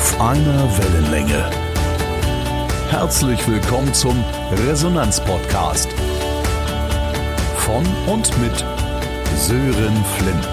Auf 0.00 0.18
einer 0.18 0.78
Wellenlänge. 0.78 1.50
Herzlich 2.88 3.46
willkommen 3.46 3.92
zum 3.92 4.16
Resonanz-Podcast. 4.66 5.92
Von 7.58 7.84
und 8.06 8.38
mit 8.40 8.64
Sören 9.36 10.04
Flint. 10.16 10.48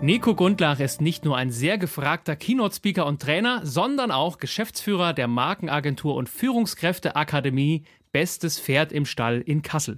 Nico 0.00 0.34
Gundlach 0.34 0.80
ist 0.80 1.02
nicht 1.02 1.26
nur 1.26 1.36
ein 1.36 1.50
sehr 1.50 1.76
gefragter 1.76 2.34
Keynote-Speaker 2.34 3.04
und 3.04 3.20
Trainer, 3.20 3.60
sondern 3.62 4.10
auch 4.10 4.38
Geschäftsführer 4.38 5.12
der 5.12 5.28
Markenagentur 5.28 6.14
und 6.14 6.30
Führungskräfteakademie 6.30 7.84
Bestes 8.10 8.58
Pferd 8.58 8.90
im 8.90 9.04
Stall 9.04 9.42
in 9.42 9.60
Kassel. 9.60 9.96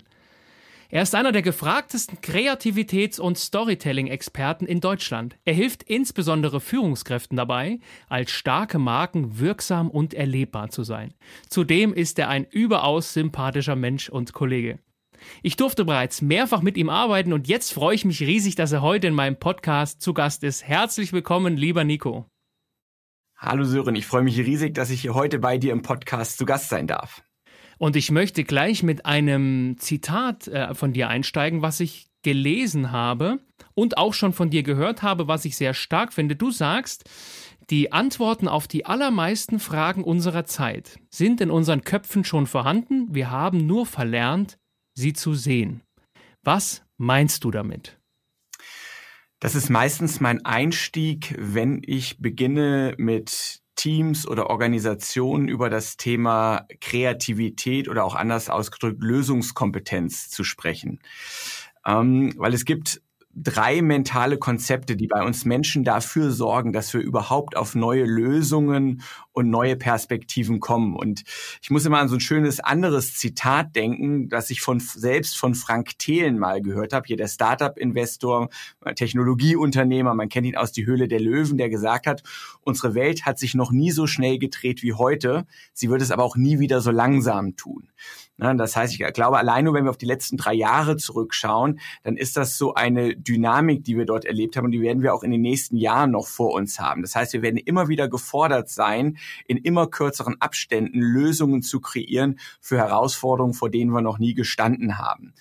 Er 0.92 1.02
ist 1.02 1.14
einer 1.14 1.30
der 1.30 1.42
gefragtesten 1.42 2.18
Kreativitäts- 2.20 3.20
und 3.20 3.38
Storytelling-Experten 3.38 4.66
in 4.66 4.80
Deutschland. 4.80 5.38
Er 5.44 5.54
hilft 5.54 5.84
insbesondere 5.84 6.60
Führungskräften 6.60 7.36
dabei, 7.36 7.78
als 8.08 8.32
starke 8.32 8.80
Marken 8.80 9.38
wirksam 9.38 9.88
und 9.88 10.14
erlebbar 10.14 10.70
zu 10.70 10.82
sein. 10.82 11.14
Zudem 11.48 11.94
ist 11.94 12.18
er 12.18 12.28
ein 12.28 12.44
überaus 12.44 13.14
sympathischer 13.14 13.76
Mensch 13.76 14.08
und 14.08 14.32
Kollege. 14.32 14.80
Ich 15.42 15.54
durfte 15.54 15.84
bereits 15.84 16.22
mehrfach 16.22 16.60
mit 16.60 16.76
ihm 16.76 16.88
arbeiten 16.88 17.32
und 17.32 17.46
jetzt 17.46 17.72
freue 17.72 17.94
ich 17.94 18.04
mich 18.04 18.20
riesig, 18.22 18.56
dass 18.56 18.72
er 18.72 18.82
heute 18.82 19.06
in 19.06 19.14
meinem 19.14 19.38
Podcast 19.38 20.02
zu 20.02 20.12
Gast 20.12 20.42
ist. 20.42 20.66
Herzlich 20.66 21.12
willkommen, 21.12 21.56
lieber 21.56 21.84
Nico. 21.84 22.26
Hallo 23.36 23.62
Sören, 23.62 23.94
ich 23.94 24.06
freue 24.06 24.22
mich 24.22 24.38
riesig, 24.38 24.74
dass 24.74 24.90
ich 24.90 25.02
hier 25.02 25.14
heute 25.14 25.38
bei 25.38 25.56
dir 25.56 25.72
im 25.72 25.82
Podcast 25.82 26.36
zu 26.36 26.46
Gast 26.46 26.68
sein 26.68 26.88
darf. 26.88 27.22
Und 27.80 27.96
ich 27.96 28.10
möchte 28.10 28.44
gleich 28.44 28.82
mit 28.82 29.06
einem 29.06 29.76
Zitat 29.78 30.46
äh, 30.48 30.74
von 30.74 30.92
dir 30.92 31.08
einsteigen, 31.08 31.62
was 31.62 31.80
ich 31.80 32.08
gelesen 32.22 32.92
habe 32.92 33.38
und 33.74 33.96
auch 33.96 34.12
schon 34.12 34.34
von 34.34 34.50
dir 34.50 34.62
gehört 34.62 35.02
habe, 35.02 35.28
was 35.28 35.46
ich 35.46 35.56
sehr 35.56 35.72
stark 35.72 36.12
finde. 36.12 36.36
Du 36.36 36.50
sagst, 36.50 37.08
die 37.70 37.90
Antworten 37.90 38.48
auf 38.48 38.68
die 38.68 38.84
allermeisten 38.84 39.58
Fragen 39.58 40.04
unserer 40.04 40.44
Zeit 40.44 40.98
sind 41.08 41.40
in 41.40 41.50
unseren 41.50 41.80
Köpfen 41.80 42.22
schon 42.22 42.46
vorhanden, 42.46 43.14
wir 43.14 43.30
haben 43.30 43.64
nur 43.66 43.86
verlernt, 43.86 44.58
sie 44.92 45.14
zu 45.14 45.32
sehen. 45.32 45.80
Was 46.42 46.82
meinst 46.98 47.44
du 47.44 47.50
damit? 47.50 47.98
Das 49.38 49.54
ist 49.54 49.70
meistens 49.70 50.20
mein 50.20 50.44
Einstieg, 50.44 51.34
wenn 51.38 51.80
ich 51.82 52.18
beginne 52.18 52.94
mit 52.98 53.59
Teams 53.80 54.28
oder 54.28 54.50
Organisationen 54.50 55.48
über 55.48 55.70
das 55.70 55.96
Thema 55.96 56.66
Kreativität 56.82 57.88
oder 57.88 58.04
auch 58.04 58.14
anders 58.14 58.50
ausgedrückt 58.50 59.02
Lösungskompetenz 59.02 60.28
zu 60.28 60.44
sprechen. 60.44 61.00
Ähm, 61.86 62.34
weil 62.36 62.52
es 62.52 62.66
gibt 62.66 63.00
drei 63.34 63.80
mentale 63.80 64.38
Konzepte, 64.38 64.96
die 64.96 65.06
bei 65.06 65.22
uns 65.24 65.44
Menschen 65.44 65.84
dafür 65.84 66.32
sorgen, 66.32 66.72
dass 66.72 66.92
wir 66.92 67.00
überhaupt 67.00 67.56
auf 67.56 67.74
neue 67.74 68.04
Lösungen 68.04 69.02
und 69.32 69.50
neue 69.50 69.76
Perspektiven 69.76 70.58
kommen. 70.58 70.96
Und 70.96 71.22
ich 71.62 71.70
muss 71.70 71.86
immer 71.86 71.98
an 71.98 72.08
so 72.08 72.16
ein 72.16 72.20
schönes 72.20 72.58
anderes 72.58 73.14
Zitat 73.14 73.76
denken, 73.76 74.28
das 74.28 74.50
ich 74.50 74.60
von 74.60 74.80
selbst 74.80 75.38
von 75.38 75.54
Frank 75.54 75.98
Thelen 75.98 76.38
mal 76.38 76.60
gehört 76.60 76.92
habe, 76.92 77.06
hier 77.06 77.16
der 77.16 77.28
Startup-Investor, 77.28 78.48
Technologieunternehmer, 78.96 80.14
man 80.14 80.28
kennt 80.28 80.46
ihn 80.46 80.56
aus 80.56 80.72
die 80.72 80.86
Höhle 80.86 81.06
der 81.06 81.20
Löwen, 81.20 81.56
der 81.56 81.70
gesagt 81.70 82.06
hat, 82.06 82.22
unsere 82.62 82.94
Welt 82.94 83.26
hat 83.26 83.38
sich 83.38 83.54
noch 83.54 83.70
nie 83.70 83.92
so 83.92 84.08
schnell 84.08 84.38
gedreht 84.38 84.82
wie 84.82 84.94
heute, 84.94 85.46
sie 85.72 85.88
wird 85.88 86.02
es 86.02 86.10
aber 86.10 86.24
auch 86.24 86.36
nie 86.36 86.58
wieder 86.58 86.80
so 86.80 86.90
langsam 86.90 87.56
tun. 87.56 87.90
Das 88.40 88.74
heißt, 88.74 88.98
ich 88.98 89.12
glaube, 89.12 89.38
allein 89.38 89.64
nur 89.64 89.74
wenn 89.74 89.84
wir 89.84 89.90
auf 89.90 89.98
die 89.98 90.06
letzten 90.06 90.36
drei 90.36 90.54
Jahre 90.54 90.96
zurückschauen, 90.96 91.78
dann 92.02 92.16
ist 92.16 92.36
das 92.36 92.56
so 92.56 92.74
eine 92.74 93.14
Dynamik, 93.14 93.84
die 93.84 93.98
wir 93.98 94.06
dort 94.06 94.24
erlebt 94.24 94.56
haben 94.56 94.64
und 94.64 94.72
die 94.72 94.80
werden 94.80 95.02
wir 95.02 95.14
auch 95.14 95.22
in 95.22 95.30
den 95.30 95.42
nächsten 95.42 95.76
Jahren 95.76 96.10
noch 96.10 96.26
vor 96.26 96.54
uns 96.54 96.80
haben. 96.80 97.02
Das 97.02 97.14
heißt, 97.14 97.34
wir 97.34 97.42
werden 97.42 97.58
immer 97.58 97.88
wieder 97.88 98.08
gefordert 98.08 98.70
sein, 98.70 99.18
in 99.46 99.58
immer 99.58 99.88
kürzeren 99.88 100.40
Abständen 100.40 101.00
Lösungen 101.00 101.60
zu 101.60 101.80
kreieren 101.80 102.38
für 102.60 102.78
Herausforderungen, 102.78 103.54
vor 103.54 103.70
denen 103.70 103.90
wir 103.90 104.00
noch 104.00 104.18
nie 104.18 104.34
gestanden 104.34 104.98
haben. 104.98 105.34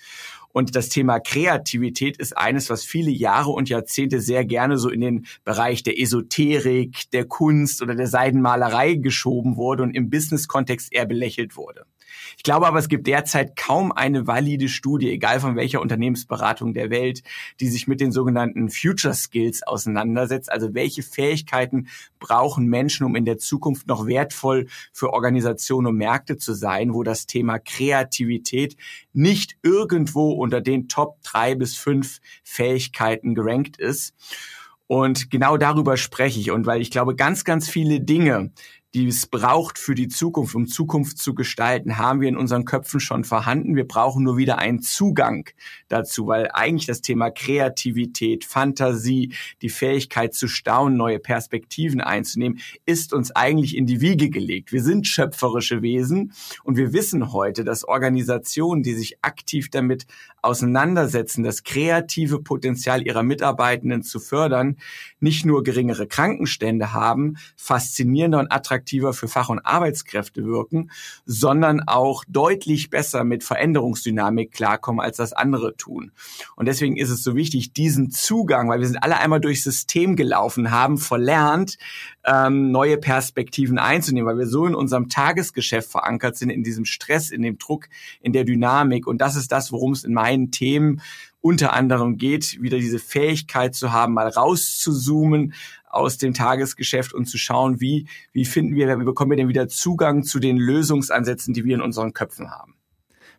Und 0.52 0.74
das 0.74 0.88
Thema 0.88 1.20
Kreativität 1.20 2.16
ist 2.16 2.36
eines, 2.36 2.70
was 2.70 2.84
viele 2.84 3.10
Jahre 3.10 3.50
und 3.50 3.68
Jahrzehnte 3.68 4.20
sehr 4.20 4.44
gerne 4.44 4.78
so 4.78 4.88
in 4.90 5.00
den 5.00 5.26
Bereich 5.44 5.84
der 5.84 6.00
Esoterik, 6.00 7.08
der 7.12 7.24
Kunst 7.24 7.82
oder 7.82 7.94
der 7.94 8.08
Seidenmalerei 8.08 8.94
geschoben 8.94 9.56
wurde 9.56 9.84
und 9.84 9.94
im 9.94 10.10
Business-Kontext 10.10 10.92
eher 10.92 11.06
belächelt 11.06 11.56
wurde. 11.56 11.84
Ich 12.36 12.42
glaube 12.42 12.66
aber, 12.66 12.78
es 12.78 12.88
gibt 12.88 13.06
derzeit 13.06 13.56
kaum 13.56 13.92
eine 13.92 14.26
valide 14.26 14.68
Studie, 14.68 15.10
egal 15.10 15.40
von 15.40 15.56
welcher 15.56 15.80
Unternehmensberatung 15.80 16.74
der 16.74 16.90
Welt, 16.90 17.22
die 17.60 17.68
sich 17.68 17.86
mit 17.86 18.00
den 18.00 18.12
sogenannten 18.12 18.70
Future 18.70 19.14
Skills 19.14 19.62
auseinandersetzt. 19.62 20.50
Also 20.50 20.74
welche 20.74 21.02
Fähigkeiten 21.02 21.88
brauchen 22.18 22.66
Menschen, 22.66 23.04
um 23.04 23.16
in 23.16 23.24
der 23.24 23.38
Zukunft 23.38 23.86
noch 23.86 24.06
wertvoll 24.06 24.66
für 24.92 25.12
Organisationen 25.12 25.88
und 25.88 25.96
Märkte 25.96 26.36
zu 26.36 26.54
sein, 26.54 26.94
wo 26.94 27.02
das 27.02 27.26
Thema 27.26 27.58
Kreativität 27.58 28.76
nicht 29.12 29.56
irgendwo 29.62 30.32
unter 30.32 30.60
den 30.60 30.88
Top 30.88 31.22
drei 31.22 31.54
bis 31.54 31.76
fünf 31.76 32.20
Fähigkeiten 32.42 33.34
gerankt 33.34 33.78
ist. 33.78 34.14
Und 34.86 35.30
genau 35.30 35.56
darüber 35.56 35.96
spreche 35.96 36.40
ich. 36.40 36.50
Und 36.50 36.66
weil 36.66 36.80
ich 36.80 36.90
glaube, 36.90 37.14
ganz, 37.14 37.44
ganz 37.44 37.68
viele 37.68 38.00
Dinge, 38.00 38.50
die 38.94 39.06
es 39.06 39.28
braucht 39.28 39.78
für 39.78 39.94
die 39.94 40.08
Zukunft, 40.08 40.56
um 40.56 40.66
Zukunft 40.66 41.18
zu 41.18 41.34
gestalten, 41.34 41.96
haben 41.96 42.20
wir 42.20 42.28
in 42.28 42.36
unseren 42.36 42.64
Köpfen 42.64 42.98
schon 42.98 43.22
vorhanden. 43.22 43.76
Wir 43.76 43.86
brauchen 43.86 44.24
nur 44.24 44.36
wieder 44.36 44.58
einen 44.58 44.82
Zugang 44.82 45.48
dazu, 45.86 46.26
weil 46.26 46.50
eigentlich 46.52 46.86
das 46.86 47.00
Thema 47.00 47.30
Kreativität, 47.30 48.44
Fantasie, 48.44 49.32
die 49.62 49.68
Fähigkeit 49.68 50.34
zu 50.34 50.48
staunen, 50.48 50.96
neue 50.96 51.20
Perspektiven 51.20 52.00
einzunehmen, 52.00 52.58
ist 52.84 53.12
uns 53.12 53.30
eigentlich 53.30 53.76
in 53.76 53.86
die 53.86 54.00
Wiege 54.00 54.28
gelegt. 54.28 54.72
Wir 54.72 54.82
sind 54.82 55.06
schöpferische 55.06 55.82
Wesen 55.82 56.32
und 56.64 56.76
wir 56.76 56.92
wissen 56.92 57.32
heute, 57.32 57.62
dass 57.62 57.84
Organisationen, 57.84 58.82
die 58.82 58.94
sich 58.94 59.18
aktiv 59.22 59.70
damit 59.70 60.06
auseinandersetzen, 60.42 61.44
das 61.44 61.62
kreative 61.62 62.42
Potenzial 62.42 63.06
ihrer 63.06 63.22
Mitarbeitenden 63.22 64.02
zu 64.02 64.18
fördern, 64.18 64.78
nicht 65.20 65.44
nur 65.44 65.62
geringere 65.62 66.08
Krankenstände 66.08 66.92
haben, 66.92 67.36
faszinierender 67.56 68.40
und 68.40 68.50
attraktiver 68.50 68.79
für 68.88 69.28
Fach- 69.28 69.48
und 69.48 69.60
Arbeitskräfte 69.60 70.44
wirken, 70.44 70.90
sondern 71.24 71.82
auch 71.86 72.24
deutlich 72.28 72.90
besser 72.90 73.24
mit 73.24 73.44
Veränderungsdynamik 73.44 74.52
klarkommen, 74.52 75.00
als 75.00 75.16
das 75.16 75.32
andere 75.32 75.76
tun. 75.76 76.12
Und 76.56 76.66
deswegen 76.66 76.96
ist 76.96 77.10
es 77.10 77.22
so 77.22 77.34
wichtig, 77.34 77.72
diesen 77.72 78.10
Zugang, 78.10 78.68
weil 78.68 78.80
wir 78.80 78.86
sind 78.86 79.02
alle 79.02 79.18
einmal 79.18 79.40
durchs 79.40 79.64
System 79.64 80.16
gelaufen, 80.16 80.70
haben 80.70 80.98
verlernt, 80.98 81.78
ähm, 82.24 82.70
neue 82.70 82.98
Perspektiven 82.98 83.78
einzunehmen, 83.78 84.28
weil 84.28 84.38
wir 84.38 84.46
so 84.46 84.66
in 84.66 84.74
unserem 84.74 85.08
Tagesgeschäft 85.08 85.90
verankert 85.90 86.36
sind, 86.36 86.50
in 86.50 86.62
diesem 86.62 86.84
Stress, 86.84 87.30
in 87.30 87.42
dem 87.42 87.58
Druck, 87.58 87.88
in 88.20 88.32
der 88.32 88.44
Dynamik. 88.44 89.06
Und 89.06 89.20
das 89.20 89.36
ist 89.36 89.52
das, 89.52 89.72
worum 89.72 89.92
es 89.92 90.04
in 90.04 90.12
meinen 90.12 90.50
Themen 90.50 91.00
unter 91.40 91.72
anderem 91.72 92.18
geht, 92.18 92.60
wieder 92.60 92.78
diese 92.78 92.98
Fähigkeit 92.98 93.74
zu 93.74 93.92
haben, 93.92 94.14
mal 94.14 94.28
rauszuzoomen 94.28 95.54
aus 95.88 96.18
dem 96.18 96.34
Tagesgeschäft 96.34 97.12
und 97.12 97.26
zu 97.26 97.38
schauen, 97.38 97.80
wie, 97.80 98.06
wie 98.32 98.44
finden 98.44 98.74
wir, 98.74 98.98
wie 98.98 99.04
bekommen 99.04 99.30
wir 99.30 99.36
denn 99.36 99.48
wieder 99.48 99.68
Zugang 99.68 100.22
zu 100.22 100.38
den 100.38 100.56
Lösungsansätzen, 100.56 101.54
die 101.54 101.64
wir 101.64 101.74
in 101.74 101.82
unseren 101.82 102.12
Köpfen 102.12 102.50
haben. 102.50 102.74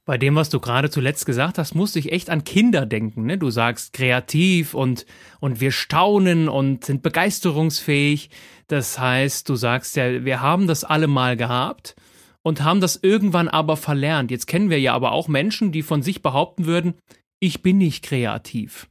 Bei 0.03 0.17
dem, 0.17 0.34
was 0.34 0.50
du 0.50 0.59
gerade 0.59 0.90
zuletzt 0.90 1.28
gesagt 1.28 1.59
hast, 1.59 1.75
musste 1.75 2.00
ich 2.00 2.11
echt 2.11 2.31
an 2.31 2.44
Kinder 2.44 2.88
denken. 2.88 3.25
Ne? 3.25 3.38
Du 3.38 3.51
sagst 3.51 3.94
kreativ 3.94 4.73
und, 4.73 5.06
und 5.40 5.61
wir 5.61 5.72
staunen 5.72 6.50
und 6.50 6.84
sind 6.84 7.03
begeisterungsfähig. 7.03 8.31
Das 8.67 8.97
heißt, 8.97 9.47
du 9.47 9.56
sagst 9.56 9.95
ja, 9.95 10.25
wir 10.25 10.41
haben 10.41 10.66
das 10.66 10.84
alle 10.84 11.07
mal 11.07 11.38
gehabt 11.38 11.95
und 12.41 12.63
haben 12.63 12.81
das 12.81 13.00
irgendwann 13.01 13.47
aber 13.47 13.78
verlernt. 13.78 14.31
Jetzt 14.31 14.47
kennen 14.47 14.72
wir 14.72 14.79
ja 14.79 14.93
aber 14.93 15.11
auch 15.11 15.28
Menschen, 15.28 15.72
die 15.72 15.84
von 15.84 16.02
sich 16.02 16.23
behaupten 16.23 16.66
würden, 16.66 16.96
ich 17.41 17.61
bin 17.61 17.78
nicht 17.78 18.03
kreativ. 18.03 18.90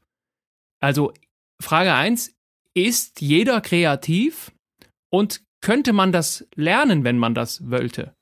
Also 0.81 1.15
Frage 1.63 1.95
eins: 1.95 2.35
ist 2.75 3.21
jeder 3.21 3.61
kreativ 3.61 4.53
und 5.11 5.43
könnte 5.63 5.93
man 5.93 6.13
das 6.13 6.47
lernen, 6.55 7.05
wenn 7.05 7.19
man 7.19 7.35
das 7.35 7.71
wollte? 7.71 8.15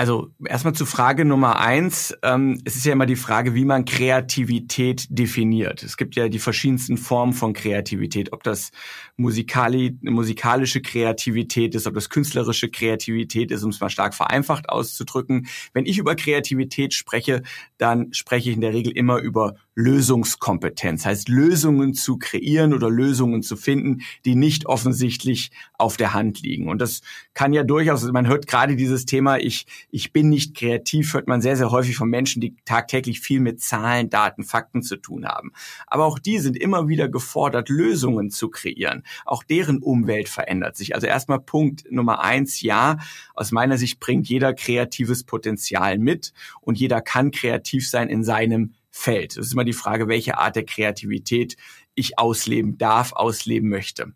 Also 0.00 0.30
erstmal 0.46 0.72
zu 0.72 0.86
Frage 0.86 1.26
Nummer 1.26 1.60
eins. 1.60 2.16
Ähm, 2.22 2.58
es 2.64 2.74
ist 2.74 2.86
ja 2.86 2.94
immer 2.94 3.04
die 3.04 3.16
Frage, 3.16 3.54
wie 3.54 3.66
man 3.66 3.84
Kreativität 3.84 5.06
definiert. 5.10 5.82
Es 5.82 5.98
gibt 5.98 6.16
ja 6.16 6.30
die 6.30 6.38
verschiedensten 6.38 6.96
Formen 6.96 7.34
von 7.34 7.52
Kreativität, 7.52 8.32
ob 8.32 8.42
das 8.42 8.70
musikali 9.18 9.98
musikalische 10.00 10.80
Kreativität 10.80 11.74
ist, 11.74 11.86
ob 11.86 11.92
das 11.92 12.08
künstlerische 12.08 12.70
Kreativität 12.70 13.50
ist, 13.50 13.62
um 13.62 13.68
es 13.68 13.80
mal 13.80 13.90
stark 13.90 14.14
vereinfacht 14.14 14.70
auszudrücken. 14.70 15.48
Wenn 15.74 15.84
ich 15.84 15.98
über 15.98 16.16
Kreativität 16.16 16.94
spreche, 16.94 17.42
dann 17.80 18.12
spreche 18.12 18.50
ich 18.50 18.56
in 18.56 18.60
der 18.60 18.74
Regel 18.74 18.92
immer 18.92 19.18
über 19.18 19.54
Lösungskompetenz, 19.74 21.06
heißt 21.06 21.30
Lösungen 21.30 21.94
zu 21.94 22.18
kreieren 22.18 22.74
oder 22.74 22.90
Lösungen 22.90 23.42
zu 23.42 23.56
finden, 23.56 24.02
die 24.26 24.34
nicht 24.34 24.66
offensichtlich 24.66 25.50
auf 25.78 25.96
der 25.96 26.12
Hand 26.12 26.42
liegen. 26.42 26.68
Und 26.68 26.80
das 26.80 27.00
kann 27.32 27.54
ja 27.54 27.62
durchaus, 27.62 28.04
man 28.12 28.26
hört 28.26 28.46
gerade 28.46 28.76
dieses 28.76 29.06
Thema, 29.06 29.38
ich, 29.38 29.66
ich 29.90 30.12
bin 30.12 30.28
nicht 30.28 30.54
kreativ, 30.54 31.14
hört 31.14 31.26
man 31.26 31.40
sehr, 31.40 31.56
sehr 31.56 31.70
häufig 31.70 31.96
von 31.96 32.10
Menschen, 32.10 32.42
die 32.42 32.54
tagtäglich 32.66 33.20
viel 33.20 33.40
mit 33.40 33.62
Zahlen, 33.62 34.10
Daten, 34.10 34.44
Fakten 34.44 34.82
zu 34.82 34.96
tun 34.96 35.24
haben. 35.24 35.52
Aber 35.86 36.04
auch 36.04 36.18
die 36.18 36.38
sind 36.38 36.58
immer 36.58 36.88
wieder 36.88 37.08
gefordert, 37.08 37.70
Lösungen 37.70 38.28
zu 38.28 38.50
kreieren. 38.50 39.04
Auch 39.24 39.42
deren 39.42 39.78
Umwelt 39.78 40.28
verändert 40.28 40.76
sich. 40.76 40.94
Also 40.94 41.06
erstmal 41.06 41.40
Punkt 41.40 41.90
Nummer 41.90 42.22
eins, 42.22 42.60
ja, 42.60 42.98
aus 43.34 43.52
meiner 43.52 43.78
Sicht 43.78 44.00
bringt 44.00 44.28
jeder 44.28 44.52
kreatives 44.52 45.24
Potenzial 45.24 45.98
mit 45.98 46.34
und 46.60 46.78
jeder 46.78 47.00
kann 47.00 47.30
kreativ 47.30 47.69
sein 47.78 48.08
in 48.08 48.24
seinem 48.24 48.74
Feld. 48.90 49.36
Das 49.36 49.46
ist 49.46 49.52
immer 49.52 49.64
die 49.64 49.72
Frage, 49.72 50.08
welche 50.08 50.38
Art 50.38 50.56
der 50.56 50.64
Kreativität 50.64 51.56
ich 51.94 52.18
ausleben 52.18 52.78
darf, 52.78 53.12
ausleben 53.12 53.68
möchte. 53.68 54.12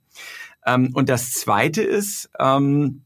Ähm, 0.66 0.90
und 0.94 1.08
das 1.08 1.32
Zweite 1.32 1.82
ist, 1.82 2.30
ähm, 2.38 3.04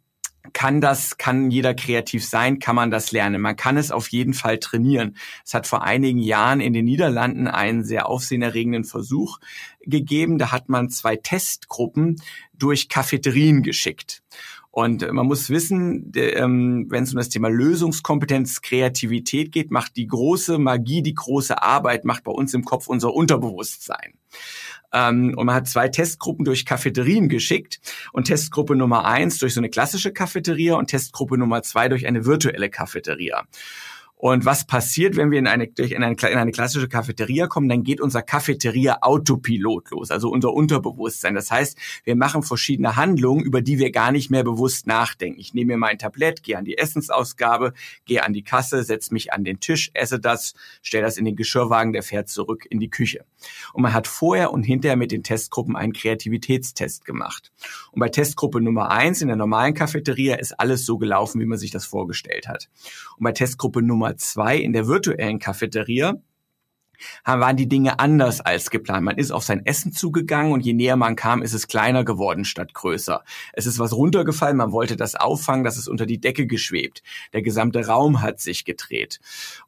kann 0.53 0.81
das, 0.81 1.19
kann 1.19 1.51
jeder 1.51 1.75
kreativ 1.75 2.25
sein, 2.25 2.59
kann 2.59 2.77
man 2.77 2.91
das 2.91 3.13
lernen. 3.13 3.41
Man 3.41 3.57
kann 3.57 3.77
es 3.77 3.91
auf 3.91 4.09
jeden 4.09 4.35
Fall 4.35 4.59
trainieren. 4.59 5.17
Es 5.45 5.55
hat 5.55 5.67
vor 5.67 5.83
einigen 5.83 6.19
Jahren 6.21 6.61
in 6.61 6.73
den 6.73 6.85
Niederlanden 6.85 7.49
einen 7.49 7.85
sehr 7.85 8.09
aufsehenerregenden 8.09 8.85
Versuch 8.85 9.39
gegeben. 9.83 10.39
Da 10.39 10.53
hat 10.53 10.69
man 10.69 10.91
zwei 10.91 11.17
Testgruppen 11.17 12.17
durch 12.55 12.89
Cafeterien 12.89 13.63
geschickt. 13.63 14.23
Und 14.79 15.11
man 15.13 15.27
muss 15.27 15.51
wissen, 15.51 16.13
ähm, 16.15 16.87
wenn 16.89 17.03
es 17.03 17.11
um 17.11 17.17
das 17.17 17.31
Thema 17.31 17.49
Lösungskompetenz, 17.49 18.61
Kreativität 18.63 19.51
geht, 19.51 19.73
macht 19.73 19.97
die 19.97 20.07
große 20.07 20.57
Magie, 20.59 21.03
die 21.03 21.15
große 21.15 21.61
Arbeit, 21.61 22.05
macht 22.05 22.23
bei 22.23 22.31
uns 22.31 22.55
im 22.55 22.65
Kopf 22.65 22.87
unser 22.87 23.13
Unterbewusstsein. 23.13 24.15
Ähm, 24.93 25.35
und 25.37 25.47
man 25.47 25.57
hat 25.57 25.67
zwei 25.67 25.89
Testgruppen 25.89 26.45
durch 26.45 26.65
Cafeterien 26.65 27.29
geschickt 27.29 27.81
und 28.13 28.29
Testgruppe 28.29 28.77
Nummer 28.77 29.05
eins 29.05 29.39
durch 29.39 29.53
so 29.53 29.59
eine 29.59 29.69
klassische 29.69 30.13
Cafeteria 30.13 30.77
und 30.77 30.87
Testgruppe 30.87 31.37
Nummer 31.39 31.65
zwei 31.65 31.89
durch 31.89 32.07
eine 32.07 32.25
virtuelle 32.25 32.71
Cafeteria. 32.71 33.49
Und 34.19 34.45
was 34.45 34.67
passiert, 34.67 35.15
wenn 35.15 35.31
wir 35.31 35.39
in 35.39 35.47
eine, 35.47 35.67
in 35.67 36.03
eine, 36.03 36.17
in 36.17 36.39
eine 36.39 36.51
klassische 36.51 36.89
Cafeteria 36.89 37.47
kommen? 37.47 37.69
Dann 37.69 37.85
geht 37.85 38.01
unser 38.01 38.21
Cafeteria-Autopilot 38.21 39.93
los, 39.93 40.11
also 40.11 40.29
unser 40.29 40.53
Unterbewusstsein. 40.53 41.37
Das 41.37 41.53
heißt, 41.53 41.79
wir 42.03 42.17
machen 42.17 42.43
verschiedene 42.43 42.97
Handlungen, 42.97 43.45
über 43.45 43.63
die 43.63 43.79
wir 43.79 43.93
gar 43.93 44.11
nicht 44.11 44.29
mehr 44.29 44.43
bewusst 44.43 44.89
nachdenken. 44.89 45.39
Ich 45.39 45.55
nehme 45.55 45.75
mir 45.75 45.79
mein 45.79 45.99
Tablett, 45.99 46.43
gehe 46.43 46.59
an 46.59 46.65
die 46.65 46.77
Essensausgabe, 46.77 47.75
gehe 48.07 48.25
an 48.25 48.33
die 48.33 48.43
Kasse, 48.43 48.83
setze 48.83 49.15
mich 49.15 49.33
an 49.33 49.45
den 49.45 49.61
Tisch, 49.61 49.93
esse 49.95 50.19
das, 50.19 50.55
stelle 50.83 51.05
das 51.05 51.17
in 51.17 51.25
den 51.25 51.37
Geschirrwagen, 51.37 51.93
der 51.93 52.03
fährt 52.03 52.29
zurück 52.29 52.67
in 52.69 52.81
die 52.81 52.91
Küche. 52.91 53.25
Und 53.73 53.83
man 53.83 53.95
hat 53.95 54.09
vorher 54.09 54.53
und 54.53 54.65
hinterher 54.65 54.97
mit 54.97 55.13
den 55.13 55.23
Testgruppen 55.23 55.77
einen 55.77 55.93
Kreativitätstest 55.93 57.05
gemacht. 57.05 57.53
Und 57.93 58.01
bei 58.01 58.09
Testgruppe 58.09 58.61
Nummer 58.61 58.91
eins 58.91 59.23
in 59.23 59.29
der 59.29 59.37
normalen 59.37 59.75
Cafeteria 59.75 60.35
ist 60.35 60.59
alles 60.59 60.85
so 60.85 60.99
gelaufen, 60.99 61.41
wie 61.41 61.47
man 61.47 61.59
sich 61.59 61.71
das 61.71 61.87
vorgestellt 61.87 62.49
hat. 62.49 62.69
Und 63.17 63.23
bei 63.23 63.31
Testgruppe 63.31 63.81
Nummer 63.81 64.08
Nummer 64.09 64.17
zwei 64.17 64.57
in 64.57 64.73
der 64.73 64.87
virtuellen 64.87 65.39
Cafeteria 65.39 66.15
waren 67.25 67.57
die 67.59 67.69
Dinge 67.69 67.99
anders 67.99 68.41
als 68.41 68.71
geplant. 68.71 69.05
Man 69.05 69.19
ist 69.19 69.31
auf 69.31 69.45
sein 69.45 69.67
Essen 69.67 69.93
zugegangen 69.93 70.53
und 70.53 70.65
je 70.65 70.73
näher 70.73 70.97
man 70.97 71.15
kam, 71.15 71.43
ist 71.43 71.53
es 71.53 71.69
kleiner 71.69 72.05
geworden 72.05 72.47
statt 72.47 72.73
größer. 72.73 73.23
Es 73.53 73.67
ist 73.67 73.79
was 73.79 73.93
runtergefallen, 73.93 74.57
man 74.57 74.73
wollte 74.73 74.97
das 74.97 75.15
auffangen, 75.15 75.63
das 75.63 75.77
ist 75.77 75.89
unter 75.89 76.07
die 76.07 76.21
Decke 76.21 76.47
geschwebt. 76.47 77.03
Der 77.35 77.43
gesamte 77.43 77.87
Raum 77.87 78.23
hat 78.23 78.41
sich 78.41 78.65
gedreht. 78.65 79.21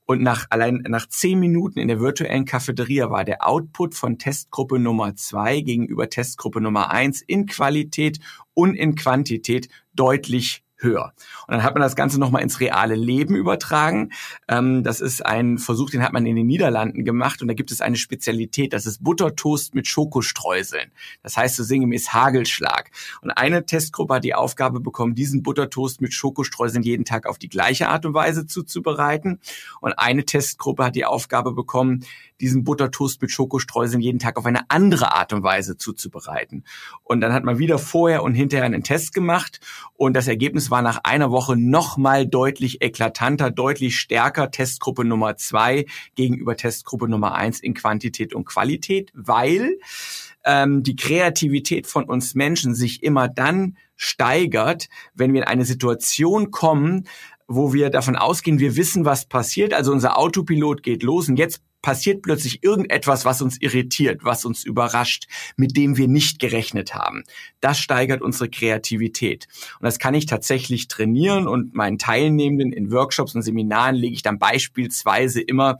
Und 0.06 0.22
nach 0.22 0.46
allein 0.48 0.84
nach 0.88 1.06
zehn 1.06 1.38
Minuten 1.38 1.78
in 1.78 1.88
der 1.88 2.00
virtuellen 2.00 2.46
Cafeteria 2.46 3.10
war 3.10 3.25
der 3.25 3.46
Output 3.46 3.94
von 3.94 4.19
Testgruppe 4.19 4.78
Nummer 4.78 5.14
zwei 5.16 5.60
gegenüber 5.60 6.08
Testgruppe 6.08 6.62
Nummer 6.62 6.90
eins 6.90 7.20
in 7.20 7.44
Qualität 7.44 8.20
und 8.54 8.75
in 8.75 8.94
Quantität 8.94 9.69
deutlich 9.94 10.64
höher. 10.82 11.12
Und 11.46 11.54
dann 11.54 11.62
hat 11.62 11.74
man 11.74 11.82
das 11.82 11.96
Ganze 11.96 12.18
nochmal 12.18 12.42
ins 12.42 12.60
reale 12.60 12.94
Leben 12.94 13.34
übertragen. 13.34 14.10
Ähm, 14.48 14.82
das 14.82 15.00
ist 15.00 15.24
ein 15.24 15.58
Versuch, 15.58 15.90
den 15.90 16.02
hat 16.02 16.12
man 16.12 16.26
in 16.26 16.36
den 16.36 16.46
Niederlanden 16.46 17.04
gemacht 17.04 17.42
und 17.42 17.48
da 17.48 17.54
gibt 17.54 17.70
es 17.70 17.80
eine 17.80 17.96
Spezialität, 17.96 18.72
das 18.72 18.86
ist 18.86 19.02
Buttertoast 19.02 19.74
mit 19.74 19.86
Schokostreuseln. 19.86 20.90
Das 21.22 21.36
heißt 21.36 21.56
so 21.56 21.64
sinngemäß 21.64 22.12
Hagelschlag. 22.12 22.90
Und 23.20 23.30
eine 23.30 23.66
Testgruppe 23.66 24.14
hat 24.14 24.24
die 24.24 24.34
Aufgabe 24.34 24.80
bekommen, 24.80 25.14
diesen 25.14 25.42
Buttertoast 25.42 26.00
mit 26.00 26.12
Schokostreuseln 26.12 26.82
jeden 26.82 27.04
Tag 27.04 27.26
auf 27.26 27.38
die 27.38 27.48
gleiche 27.48 27.88
Art 27.88 28.06
und 28.06 28.14
Weise 28.14 28.46
zuzubereiten. 28.46 29.40
Und 29.80 29.94
eine 29.98 30.24
Testgruppe 30.24 30.84
hat 30.84 30.96
die 30.96 31.04
Aufgabe 31.04 31.52
bekommen, 31.52 32.04
diesen 32.40 32.64
Buttertoast 32.64 33.20
mit 33.22 33.31
Schokostreuseln 33.31 34.00
jeden 34.00 34.19
Tag 34.19 34.37
auf 34.37 34.46
eine 34.46 34.70
andere 34.70 35.14
Art 35.14 35.32
und 35.32 35.42
Weise 35.42 35.76
zuzubereiten. 35.76 36.64
Und 37.04 37.20
dann 37.20 37.32
hat 37.32 37.44
man 37.44 37.58
wieder 37.58 37.78
vorher 37.78 38.22
und 38.22 38.34
hinterher 38.34 38.66
einen 38.66 38.82
Test 38.82 39.12
gemacht 39.12 39.60
und 39.94 40.14
das 40.14 40.28
Ergebnis 40.28 40.70
war 40.70 40.82
nach 40.82 41.00
einer 41.04 41.31
Woche 41.31 41.56
nochmal 41.56 42.26
deutlich 42.26 42.82
eklatanter, 42.82 43.50
deutlich 43.50 43.98
stärker 43.98 44.50
Testgruppe 44.50 45.04
Nummer 45.04 45.37
zwei 45.37 45.87
gegenüber 46.14 46.56
Testgruppe 46.56 47.08
Nummer 47.08 47.34
eins 47.34 47.60
in 47.60 47.75
Quantität 47.75 48.34
und 48.34 48.44
Qualität, 48.44 49.10
weil 49.14 49.78
ähm, 50.44 50.82
die 50.82 50.96
Kreativität 50.96 51.87
von 51.87 52.04
uns 52.04 52.34
Menschen 52.34 52.75
sich 52.75 53.02
immer 53.02 53.28
dann 53.28 53.76
steigert, 53.96 54.88
wenn 55.14 55.32
wir 55.32 55.42
in 55.42 55.46
eine 55.46 55.64
Situation 55.64 56.50
kommen, 56.50 57.06
wo 57.46 57.72
wir 57.72 57.90
davon 57.90 58.16
ausgehen, 58.16 58.60
wir 58.60 58.76
wissen, 58.76 59.04
was 59.04 59.26
passiert. 59.26 59.75
Also 59.75 59.92
unser 59.92 60.16
Autopilot 60.16 60.82
geht 60.82 61.02
los 61.02 61.28
und 61.28 61.37
jetzt 61.37 61.62
passiert 61.82 62.22
plötzlich 62.22 62.62
irgendetwas, 62.62 63.24
was 63.24 63.42
uns 63.42 63.60
irritiert, 63.60 64.24
was 64.24 64.44
uns 64.44 64.64
überrascht, 64.64 65.26
mit 65.56 65.76
dem 65.76 65.96
wir 65.96 66.08
nicht 66.08 66.38
gerechnet 66.38 66.94
haben. 66.94 67.24
Das 67.60 67.78
steigert 67.78 68.22
unsere 68.22 68.48
Kreativität. 68.48 69.48
Und 69.78 69.84
das 69.84 69.98
kann 69.98 70.14
ich 70.14 70.26
tatsächlich 70.26 70.88
trainieren 70.88 71.48
und 71.48 71.74
meinen 71.74 71.98
Teilnehmenden 71.98 72.72
in 72.72 72.92
Workshops 72.92 73.34
und 73.34 73.42
Seminaren 73.42 73.96
lege 73.96 74.14
ich 74.14 74.22
dann 74.22 74.38
beispielsweise 74.38 75.40
immer 75.40 75.78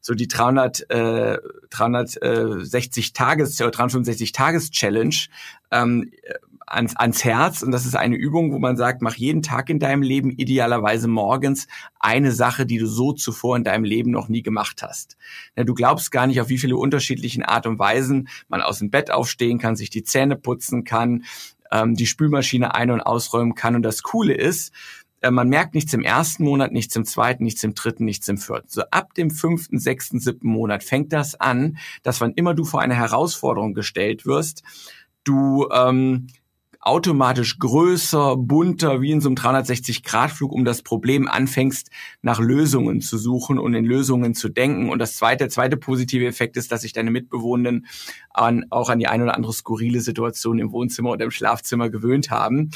so 0.00 0.14
die 0.14 0.28
300, 0.28 0.88
äh, 0.90 1.38
360 1.70 3.12
Tages, 3.12 3.56
365 3.56 4.30
Tages 4.32 4.70
Challenge 4.70 5.16
ähm, 5.72 6.12
ans, 6.66 6.96
ans 6.96 7.24
Herz. 7.24 7.62
Und 7.62 7.70
das 7.70 7.86
ist 7.86 7.94
eine 7.94 8.16
Übung, 8.16 8.52
wo 8.52 8.58
man 8.58 8.76
sagt, 8.76 9.02
mach 9.02 9.14
jeden 9.14 9.42
Tag 9.42 9.70
in 9.70 9.78
deinem 9.78 10.02
Leben 10.02 10.30
idealerweise 10.30 11.08
morgens 11.08 11.68
eine 11.98 12.32
Sache, 12.32 12.66
die 12.66 12.78
du 12.78 12.86
so 12.86 13.12
zuvor 13.12 13.56
in 13.56 13.64
deinem 13.64 13.84
Leben 13.84 14.10
noch 14.10 14.28
nie 14.28 14.42
gemacht 14.42 14.82
hast. 14.82 15.16
Ja, 15.56 15.64
du 15.64 15.74
glaubst 15.74 16.10
gar 16.10 16.26
nicht, 16.26 16.40
auf 16.40 16.48
wie 16.48 16.58
viele 16.58 16.76
unterschiedlichen 16.76 17.42
Art 17.42 17.66
und 17.66 17.78
Weisen 17.78 18.28
man 18.48 18.62
aus 18.62 18.80
dem 18.80 18.90
Bett 18.90 19.10
aufstehen 19.10 19.58
kann, 19.58 19.76
sich 19.76 19.90
die 19.90 20.02
Zähne 20.02 20.36
putzen 20.36 20.84
kann, 20.84 21.24
ähm, 21.70 21.94
die 21.94 22.06
Spülmaschine 22.06 22.74
ein- 22.74 22.90
und 22.90 23.00
ausräumen 23.00 23.54
kann. 23.54 23.76
Und 23.76 23.82
das 23.82 24.02
Coole 24.02 24.34
ist, 24.34 24.72
äh, 25.20 25.30
man 25.30 25.48
merkt 25.48 25.74
nichts 25.74 25.92
im 25.94 26.02
ersten 26.02 26.44
Monat, 26.44 26.72
nichts 26.72 26.94
im 26.96 27.04
zweiten, 27.04 27.44
nichts 27.44 27.62
im 27.64 27.74
dritten, 27.74 28.04
nichts 28.04 28.28
im 28.28 28.38
vierten. 28.38 28.68
So 28.68 28.82
ab 28.90 29.14
dem 29.14 29.30
fünften, 29.30 29.78
sechsten, 29.78 30.20
siebten 30.20 30.48
Monat 30.48 30.82
fängt 30.82 31.12
das 31.12 31.34
an, 31.40 31.78
dass 32.02 32.20
wann 32.20 32.32
immer 32.32 32.54
du 32.54 32.64
vor 32.64 32.80
eine 32.80 32.94
Herausforderung 32.94 33.74
gestellt 33.74 34.26
wirst, 34.26 34.62
du 35.24 35.68
ähm, 35.72 36.28
automatisch 36.86 37.58
größer, 37.58 38.36
bunter, 38.36 39.00
wie 39.00 39.10
in 39.10 39.20
so 39.20 39.28
einem 39.28 39.36
360-Grad-Flug 39.36 40.52
um 40.52 40.64
das 40.64 40.82
Problem 40.82 41.26
anfängst, 41.26 41.90
nach 42.22 42.38
Lösungen 42.38 43.00
zu 43.00 43.18
suchen 43.18 43.58
und 43.58 43.74
in 43.74 43.84
Lösungen 43.84 44.34
zu 44.34 44.48
denken. 44.48 44.88
Und 44.88 45.00
das 45.00 45.16
zweite, 45.16 45.48
zweite 45.48 45.76
positive 45.76 46.26
Effekt 46.26 46.56
ist, 46.56 46.70
dass 46.70 46.82
sich 46.82 46.92
deine 46.92 47.10
Mitbewohnenden 47.10 47.86
an, 48.30 48.66
auch 48.70 48.88
an 48.88 49.00
die 49.00 49.08
ein 49.08 49.20
oder 49.20 49.34
andere 49.34 49.52
skurrile 49.52 50.00
Situation 50.00 50.60
im 50.60 50.70
Wohnzimmer 50.70 51.10
oder 51.10 51.24
im 51.24 51.32
Schlafzimmer 51.32 51.90
gewöhnt 51.90 52.30
haben. 52.30 52.70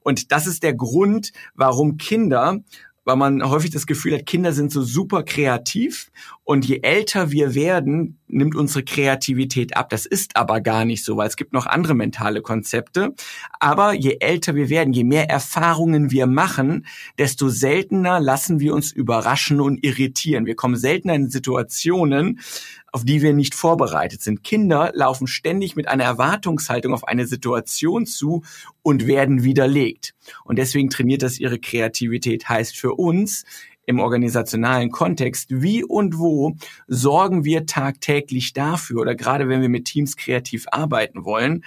Und 0.00 0.32
das 0.32 0.46
ist 0.46 0.62
der 0.62 0.74
Grund, 0.74 1.32
warum 1.54 1.98
Kinder 1.98 2.60
weil 3.04 3.16
man 3.16 3.42
häufig 3.48 3.70
das 3.70 3.86
Gefühl 3.86 4.14
hat, 4.14 4.26
Kinder 4.26 4.52
sind 4.52 4.70
so 4.70 4.82
super 4.82 5.22
kreativ 5.22 6.10
und 6.50 6.66
je 6.66 6.80
älter 6.82 7.30
wir 7.30 7.54
werden, 7.54 8.18
nimmt 8.26 8.56
unsere 8.56 8.82
Kreativität 8.82 9.76
ab. 9.76 9.88
Das 9.88 10.04
ist 10.04 10.34
aber 10.34 10.60
gar 10.60 10.84
nicht 10.84 11.04
so, 11.04 11.16
weil 11.16 11.28
es 11.28 11.36
gibt 11.36 11.52
noch 11.52 11.66
andere 11.66 11.94
mentale 11.94 12.42
Konzepte. 12.42 13.14
Aber 13.60 13.94
je 13.94 14.16
älter 14.18 14.56
wir 14.56 14.68
werden, 14.68 14.92
je 14.92 15.04
mehr 15.04 15.30
Erfahrungen 15.30 16.10
wir 16.10 16.26
machen, 16.26 16.86
desto 17.20 17.50
seltener 17.50 18.18
lassen 18.18 18.58
wir 18.58 18.74
uns 18.74 18.90
überraschen 18.90 19.60
und 19.60 19.84
irritieren. 19.84 20.44
Wir 20.44 20.56
kommen 20.56 20.74
seltener 20.74 21.14
in 21.14 21.30
Situationen, 21.30 22.40
auf 22.90 23.04
die 23.04 23.22
wir 23.22 23.32
nicht 23.32 23.54
vorbereitet 23.54 24.20
sind. 24.20 24.42
Kinder 24.42 24.90
laufen 24.92 25.28
ständig 25.28 25.76
mit 25.76 25.86
einer 25.86 26.02
Erwartungshaltung 26.02 26.92
auf 26.92 27.06
eine 27.06 27.28
Situation 27.28 28.06
zu 28.06 28.42
und 28.82 29.06
werden 29.06 29.44
widerlegt. 29.44 30.14
Und 30.44 30.58
deswegen 30.58 30.90
trainiert 30.90 31.22
das 31.22 31.38
ihre 31.38 31.60
Kreativität. 31.60 32.48
Heißt 32.48 32.76
für 32.76 32.94
uns, 32.94 33.44
im 33.90 34.00
organisationalen 34.00 34.90
Kontext, 34.90 35.48
wie 35.50 35.84
und 35.84 36.18
wo 36.18 36.56
sorgen 36.86 37.44
wir 37.44 37.66
tagtäglich 37.66 38.52
dafür 38.54 39.02
oder 39.02 39.14
gerade 39.14 39.48
wenn 39.48 39.60
wir 39.60 39.68
mit 39.68 39.84
Teams 39.84 40.16
kreativ 40.16 40.66
arbeiten 40.70 41.24
wollen, 41.24 41.64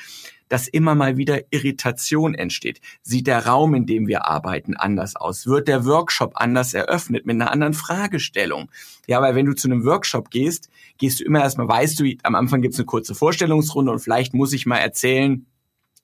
dass 0.50 0.68
immer 0.68 0.94
mal 0.94 1.18
wieder 1.18 1.42
Irritation 1.51 2.36
entsteht. 2.36 2.80
Sieht 3.01 3.25
der 3.25 3.48
Raum, 3.48 3.74
in 3.74 3.86
dem 3.86 4.08
wir 4.08 4.27
arbeiten, 4.27 4.75
anders 4.75 5.15
aus? 5.15 5.48
Wird 5.48 5.68
der 5.68 5.84
Workshop 5.86 6.34
anders 6.36 6.74
eröffnet 6.74 7.25
mit 7.25 7.36
einer 7.36 7.51
anderen 7.51 7.74
Fragestellung? 7.74 8.70
Ja, 9.08 9.20
weil 9.22 9.34
wenn 9.36 9.48
du 9.48 9.53
zu 9.53 9.68
einem 9.68 9.84
Workshop 9.84 10.30
gehst, 10.30 10.70
gehst 11.00 11.20
du 11.20 11.24
immer 11.24 11.42
erstmal, 11.42 11.68
weißt 11.68 12.00
du, 12.00 12.06
am 12.22 12.36
Anfang 12.36 12.62
gibt 12.62 12.75
es 12.75 12.80
eine 12.80 12.86
kurze 12.86 13.15
Vorstellungsrunde 13.15 13.92
und 13.92 14.00
vielleicht 14.00 14.34
muss 14.34 14.53
ich 14.53 14.65
mal 14.65 14.77
erzählen, 14.77 15.46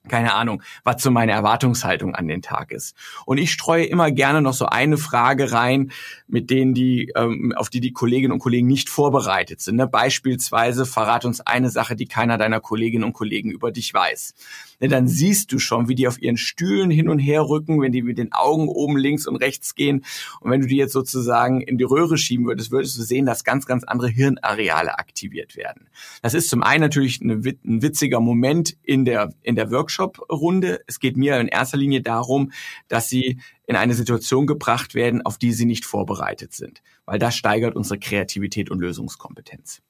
keine 0.10 0.34
Ahnung, 0.34 0.62
was 0.84 1.02
so 1.02 1.12
meine 1.12 1.32
Erwartungshaltung 1.32 2.16
an 2.16 2.28
den 2.28 2.42
Tag 2.42 2.72
ist. 2.72 2.96
Und 3.26 3.38
ich 3.38 3.52
streue 3.52 3.86
immer 3.86 4.12
gerne 4.12 4.42
noch 4.42 4.54
so 4.54 4.66
eine 4.66 4.98
Frage 4.98 5.52
rein, 5.54 5.92
mit 6.28 6.50
denen 6.50 6.74
die, 6.74 7.12
ähm, 7.16 7.54
auf 7.56 7.70
die 7.70 7.80
die 7.80 7.94
Kolleginnen 7.94 8.34
und 8.34 8.40
Kollegen 8.40 8.68
nicht 8.68 8.90
vorbereitet 8.90 9.62
sind. 9.62 9.78
Ne? 9.78 9.88
Beispielsweise 9.88 10.86
verrat 10.86 11.24
uns 11.26 11.40
eine 11.42 11.70
Sache, 11.70 11.96
die 11.96 12.08
keiner 12.08 12.38
deiner 12.38 12.60
Kolleginnen 12.60 13.06
und 13.06 13.14
Kollegen 13.14 13.52
über 13.52 13.72
dich 13.72 13.94
weiß 13.94 14.34
ne, 14.80 14.88
dann 14.88 15.08
siehst 15.08 15.52
du 15.52 15.60
schon, 15.60 15.88
wie 15.88 15.96
die 15.96 16.08
auf 16.08 16.22
ihren 16.22 16.38
Stühlen 16.38 16.90
hin 16.90 17.10
und 17.10 17.20
her 17.20 17.44
rücken, 17.44 17.82
wenn 17.82 17.92
die 17.92 18.02
mit 18.02 18.18
den 18.18 18.32
Augen 18.32 18.68
oben 18.68 18.98
links 18.98 19.28
und 19.28 19.36
rechts 19.36 19.76
gehen. 19.76 20.06
Und 20.42 20.52
wenn 20.52 20.62
du 20.62 20.68
die 20.68 20.78
jetzt 20.78 20.94
sozusagen 20.94 21.62
in 21.62 21.78
die 21.78 21.84
Röhre 21.84 22.18
schieben 22.18 22.46
würdest, 22.46 22.72
würdest 22.72 22.98
du 22.98 23.04
sehen, 23.04 23.26
dass 23.26 23.44
ganz, 23.44 23.66
ganz 23.66 23.84
andere 23.84 24.10
Hirnareale 24.10 24.98
aktiviert 24.98 25.56
werden. 25.56 25.88
Das 26.22 26.34
ist 26.34 26.50
zum 26.50 26.64
einen 26.64 26.82
natürlich 26.82 27.22
ein 27.22 27.44
witziger 27.44 28.20
Moment 28.20 28.78
in 28.84 29.06
der, 29.06 29.34
in 29.44 29.56
der 29.56 29.72
Workshop-Runde. 29.72 30.82
Es 30.88 31.00
geht 31.00 31.18
mir 31.18 31.40
in 31.40 31.48
erster 31.48 31.78
Linie 31.78 32.02
darum, 32.02 32.52
dass 32.88 33.10
sie 33.10 33.40
in 33.66 33.76
eine 33.76 33.94
Situation 33.94 34.48
gebracht 34.48 34.96
werden, 34.96 35.22
auf 35.26 35.38
die 35.38 35.54
sie 35.54 35.66
nicht 35.66 35.86
vorbereitet 35.86 36.54
sind, 36.54 36.82
weil 37.06 37.20
das 37.20 37.36
steigert 37.36 37.76
unsere 37.76 38.00
Kreativität 38.00 38.72
und 38.72 38.80
Lösungskompetenz. 38.80 39.82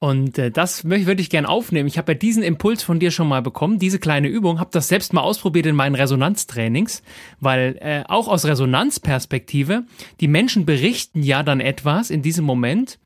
Und 0.00 0.38
äh, 0.38 0.50
das 0.50 0.84
würde 0.84 1.20
ich 1.20 1.30
gern 1.30 1.46
aufnehmen. 1.46 1.86
Ich 1.86 1.96
habe 1.96 2.12
ja 2.12 2.18
diesen 2.18 2.42
Impuls 2.42 2.82
von 2.82 2.98
dir 2.98 3.10
schon 3.10 3.28
mal 3.28 3.42
bekommen, 3.42 3.78
diese 3.78 3.98
kleine 3.98 4.28
Übung, 4.28 4.60
habe 4.60 4.70
das 4.72 4.88
selbst 4.88 5.12
mal 5.12 5.22
ausprobiert 5.22 5.66
in 5.66 5.76
meinen 5.76 5.94
Resonanztrainings, 5.94 7.02
weil 7.40 7.78
äh, 7.80 8.04
auch 8.06 8.28
aus 8.28 8.44
Resonanzperspektive, 8.44 9.84
die 10.20 10.28
Menschen 10.28 10.66
berichten 10.66 11.22
ja 11.22 11.42
dann 11.42 11.60
etwas 11.60 12.10
in 12.10 12.22
diesem 12.22 12.44
Moment, 12.44 12.98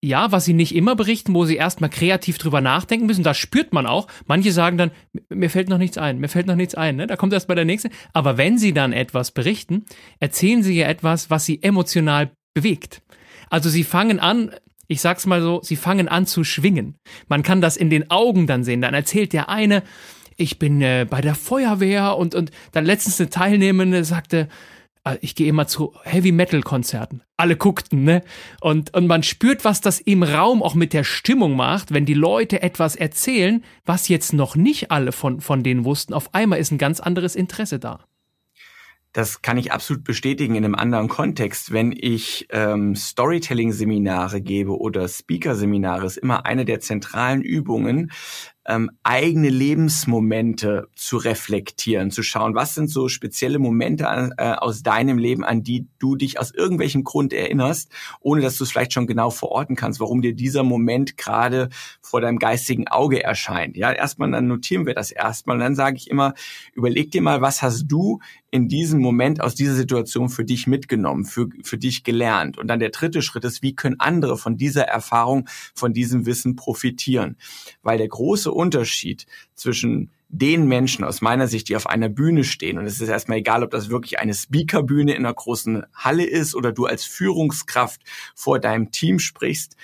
ja, 0.00 0.32
was 0.32 0.44
sie 0.44 0.54
nicht 0.54 0.74
immer 0.74 0.96
berichten, 0.96 1.34
wo 1.34 1.44
sie 1.44 1.56
erstmal 1.56 1.90
kreativ 1.90 2.38
drüber 2.38 2.60
nachdenken 2.60 3.06
müssen. 3.06 3.22
Da 3.22 3.34
spürt 3.34 3.72
man 3.72 3.86
auch. 3.86 4.06
Manche 4.26 4.52
sagen 4.52 4.78
dann, 4.78 4.90
mir 5.28 5.50
fällt 5.50 5.68
noch 5.68 5.78
nichts 5.78 5.98
ein, 5.98 6.18
mir 6.18 6.28
fällt 6.28 6.46
noch 6.46 6.56
nichts 6.56 6.74
ein. 6.74 6.96
Ne? 6.96 7.06
Da 7.06 7.16
kommt 7.16 7.32
erst 7.32 7.48
bei 7.48 7.54
der 7.54 7.64
nächste. 7.64 7.90
Aber 8.12 8.38
wenn 8.38 8.58
sie 8.58 8.72
dann 8.72 8.92
etwas 8.92 9.30
berichten, 9.30 9.84
erzählen 10.20 10.62
sie 10.62 10.74
ja 10.74 10.88
etwas, 10.88 11.30
was 11.30 11.44
sie 11.44 11.62
emotional 11.62 12.30
bewegt. 12.54 13.02
Also 13.50 13.68
sie 13.68 13.84
fangen 13.84 14.20
an, 14.20 14.52
ich 14.94 15.00
sag's 15.00 15.26
mal 15.26 15.42
so, 15.42 15.60
sie 15.62 15.76
fangen 15.76 16.08
an 16.08 16.26
zu 16.26 16.44
schwingen. 16.44 16.94
Man 17.28 17.42
kann 17.42 17.60
das 17.60 17.76
in 17.76 17.90
den 17.90 18.10
Augen 18.10 18.46
dann 18.46 18.64
sehen. 18.64 18.80
Dann 18.80 18.94
erzählt 18.94 19.32
der 19.32 19.48
eine, 19.48 19.82
ich 20.36 20.58
bin 20.58 20.80
äh, 20.80 21.06
bei 21.08 21.20
der 21.20 21.34
Feuerwehr 21.34 22.16
und, 22.16 22.34
und 22.34 22.50
dann 22.72 22.84
letztens 22.84 23.20
eine 23.20 23.28
Teilnehmende 23.28 24.04
sagte, 24.04 24.48
äh, 25.04 25.18
ich 25.20 25.34
gehe 25.34 25.48
immer 25.48 25.66
zu 25.66 25.94
Heavy 26.04 26.30
Metal 26.30 26.62
Konzerten. 26.62 27.22
Alle 27.36 27.56
guckten, 27.56 28.04
ne? 28.04 28.22
Und, 28.60 28.94
und 28.94 29.08
man 29.08 29.24
spürt, 29.24 29.64
was 29.64 29.80
das 29.80 29.98
im 30.00 30.22
Raum 30.22 30.62
auch 30.62 30.74
mit 30.74 30.92
der 30.92 31.04
Stimmung 31.04 31.56
macht, 31.56 31.92
wenn 31.92 32.06
die 32.06 32.14
Leute 32.14 32.62
etwas 32.62 32.94
erzählen, 32.94 33.64
was 33.84 34.08
jetzt 34.08 34.32
noch 34.32 34.54
nicht 34.54 34.90
alle 34.92 35.10
von, 35.10 35.40
von 35.40 35.62
denen 35.62 35.84
wussten. 35.84 36.14
Auf 36.14 36.34
einmal 36.34 36.60
ist 36.60 36.70
ein 36.70 36.78
ganz 36.78 37.00
anderes 37.00 37.34
Interesse 37.34 37.78
da. 37.78 38.04
Das 39.14 39.42
kann 39.42 39.56
ich 39.58 39.70
absolut 39.70 40.02
bestätigen 40.02 40.56
in 40.56 40.64
einem 40.64 40.74
anderen 40.74 41.06
Kontext. 41.06 41.72
Wenn 41.72 41.94
ich 41.96 42.48
ähm, 42.50 42.96
Storytelling-Seminare 42.96 44.40
gebe 44.40 44.76
oder 44.76 45.06
Speaker-Seminare, 45.06 46.04
ist 46.04 46.16
immer 46.16 46.44
eine 46.46 46.64
der 46.64 46.80
zentralen 46.80 47.40
Übungen, 47.40 48.10
ähm, 48.66 48.90
eigene 49.02 49.50
Lebensmomente 49.50 50.88
zu 50.96 51.18
reflektieren, 51.18 52.10
zu 52.10 52.22
schauen, 52.22 52.54
was 52.54 52.74
sind 52.74 52.88
so 52.88 53.08
spezielle 53.08 53.58
Momente 53.58 54.08
an, 54.08 54.32
äh, 54.38 54.52
aus 54.52 54.82
deinem 54.82 55.18
Leben, 55.18 55.44
an 55.44 55.62
die 55.62 55.86
du 55.98 56.16
dich 56.16 56.40
aus 56.40 56.52
irgendwelchem 56.52 57.04
Grund 57.04 57.32
erinnerst, 57.32 57.90
ohne 58.20 58.40
dass 58.40 58.56
du 58.56 58.64
es 58.64 58.70
vielleicht 58.70 58.94
schon 58.94 59.06
genau 59.06 59.30
verorten 59.30 59.76
kannst, 59.76 60.00
warum 60.00 60.22
dir 60.22 60.34
dieser 60.34 60.62
Moment 60.62 61.16
gerade 61.16 61.68
vor 62.00 62.20
deinem 62.20 62.38
geistigen 62.38 62.88
Auge 62.88 63.22
erscheint. 63.22 63.76
Ja, 63.76 63.92
erstmal 63.92 64.30
dann 64.30 64.46
notieren 64.46 64.86
wir 64.86 64.94
das 64.94 65.10
erstmal 65.10 65.56
und 65.56 65.60
dann 65.60 65.74
sage 65.74 65.96
ich 65.96 66.10
immer, 66.10 66.34
überleg 66.72 67.10
dir 67.10 67.22
mal, 67.22 67.42
was 67.42 67.60
hast 67.62 67.84
du 67.86 68.20
in 68.54 68.68
diesem 68.68 69.00
Moment 69.00 69.40
aus 69.40 69.56
dieser 69.56 69.74
Situation 69.74 70.28
für 70.28 70.44
dich 70.44 70.68
mitgenommen, 70.68 71.24
für, 71.24 71.48
für 71.64 71.76
dich 71.76 72.04
gelernt. 72.04 72.56
Und 72.56 72.68
dann 72.68 72.78
der 72.78 72.90
dritte 72.90 73.20
Schritt 73.20 73.44
ist, 73.44 73.62
wie 73.62 73.74
können 73.74 73.98
andere 73.98 74.38
von 74.38 74.56
dieser 74.56 74.84
Erfahrung, 74.84 75.48
von 75.74 75.92
diesem 75.92 76.24
Wissen 76.24 76.54
profitieren? 76.54 77.36
Weil 77.82 77.98
der 77.98 78.06
große 78.06 78.52
Unterschied 78.52 79.26
zwischen 79.56 80.12
den 80.28 80.68
Menschen 80.68 81.04
aus 81.04 81.20
meiner 81.20 81.48
Sicht, 81.48 81.68
die 81.68 81.74
auf 81.74 81.88
einer 81.88 82.08
Bühne 82.08 82.44
stehen, 82.44 82.78
und 82.78 82.86
es 82.86 83.00
ist 83.00 83.08
erstmal 83.08 83.38
egal, 83.38 83.64
ob 83.64 83.72
das 83.72 83.88
wirklich 83.88 84.20
eine 84.20 84.34
Speakerbühne 84.34 85.16
in 85.16 85.26
einer 85.26 85.34
großen 85.34 85.82
Halle 85.92 86.24
ist 86.24 86.54
oder 86.54 86.70
du 86.70 86.86
als 86.86 87.02
Führungskraft 87.02 88.02
vor 88.36 88.60
deinem 88.60 88.92
Team 88.92 89.18
sprichst, 89.18 89.74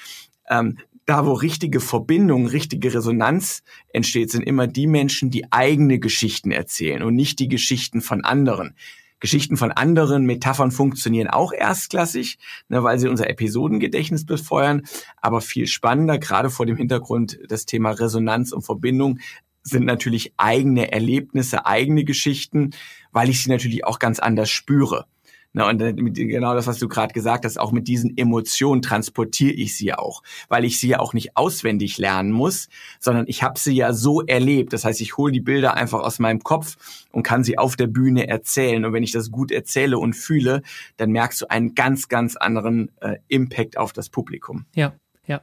ähm, 0.49 0.79
da 1.11 1.27
wo 1.27 1.33
richtige 1.33 1.81
Verbindung, 1.81 2.47
richtige 2.47 2.95
Resonanz 2.95 3.65
entsteht, 3.93 4.31
sind 4.31 4.43
immer 4.43 4.69
die 4.69 4.87
Menschen, 4.87 5.29
die 5.29 5.53
eigene 5.53 5.99
Geschichten 5.99 6.53
erzählen 6.53 7.03
und 7.03 7.17
nicht 7.17 7.41
die 7.41 7.49
Geschichten 7.49 8.01
von 8.01 8.25
anderen. 8.25 8.77
Geschichten 9.19 9.57
von 9.57 9.73
anderen 9.73 10.25
Metaphern 10.25 10.71
funktionieren 10.71 11.27
auch 11.27 11.53
erstklassig, 11.53 12.39
ne, 12.69 12.85
weil 12.85 13.01
sie 13.01 13.09
unser 13.09 13.29
Episodengedächtnis 13.29 14.25
befeuern. 14.25 14.83
Aber 15.21 15.41
viel 15.41 15.67
spannender, 15.67 16.17
gerade 16.19 16.49
vor 16.49 16.65
dem 16.65 16.77
Hintergrund 16.77 17.41
das 17.49 17.67
Thema 17.67 17.91
Resonanz 17.91 18.53
und 18.53 18.63
Verbindung, 18.63 19.19
sind 19.65 19.87
natürlich 19.87 20.33
eigene 20.37 20.93
Erlebnisse, 20.93 21.67
eigene 21.67 22.05
Geschichten, 22.05 22.71
weil 23.11 23.29
ich 23.31 23.43
sie 23.43 23.51
natürlich 23.51 23.85
auch 23.85 23.99
ganz 23.99 24.21
anders 24.21 24.49
spüre. 24.49 25.07
Na, 25.53 25.69
und 25.69 25.79
genau 26.15 26.55
das, 26.55 26.69
was 26.69 26.79
du 26.79 26.87
gerade 26.87 27.13
gesagt 27.13 27.45
hast, 27.45 27.59
auch 27.59 27.73
mit 27.73 27.89
diesen 27.89 28.17
Emotionen 28.17 28.83
transportiere 28.83 29.53
ich 29.53 29.77
sie 29.77 29.93
auch, 29.93 30.23
weil 30.49 30.65
ich 30.65 30.79
sie 30.79 30.89
ja 30.89 31.01
auch 31.01 31.13
nicht 31.13 31.37
auswendig 31.37 31.99
lernen 31.99 32.31
muss, 32.31 32.69
sondern 33.01 33.25
ich 33.27 33.43
habe 33.43 33.59
sie 33.59 33.75
ja 33.75 33.93
so 33.93 34.23
erlebt. 34.23 34.73
Das 34.73 34.85
heißt, 34.85 35.01
ich 35.01 35.17
hole 35.17 35.33
die 35.33 35.41
Bilder 35.41 35.75
einfach 35.75 36.01
aus 36.01 36.21
meinem 36.21 36.45
Kopf 36.45 36.77
und 37.11 37.25
kann 37.25 37.43
sie 37.43 37.59
auf 37.59 37.75
der 37.75 37.89
Bühne 37.89 38.29
erzählen. 38.29 38.85
Und 38.85 38.93
wenn 38.93 39.03
ich 39.03 39.11
das 39.11 39.33
gut 39.33 39.51
erzähle 39.51 39.99
und 39.99 40.15
fühle, 40.15 40.63
dann 40.97 41.11
merkst 41.11 41.41
du 41.43 41.51
einen 41.51 41.75
ganz, 41.75 42.09
ganz 42.09 42.37
anderen 42.37 42.93
äh, 43.01 43.17
Impact 43.27 43.77
auf 43.77 43.93
das 43.93 44.09
Publikum. 44.09 44.67
Ja. 44.75 44.93
Ja, 45.27 45.41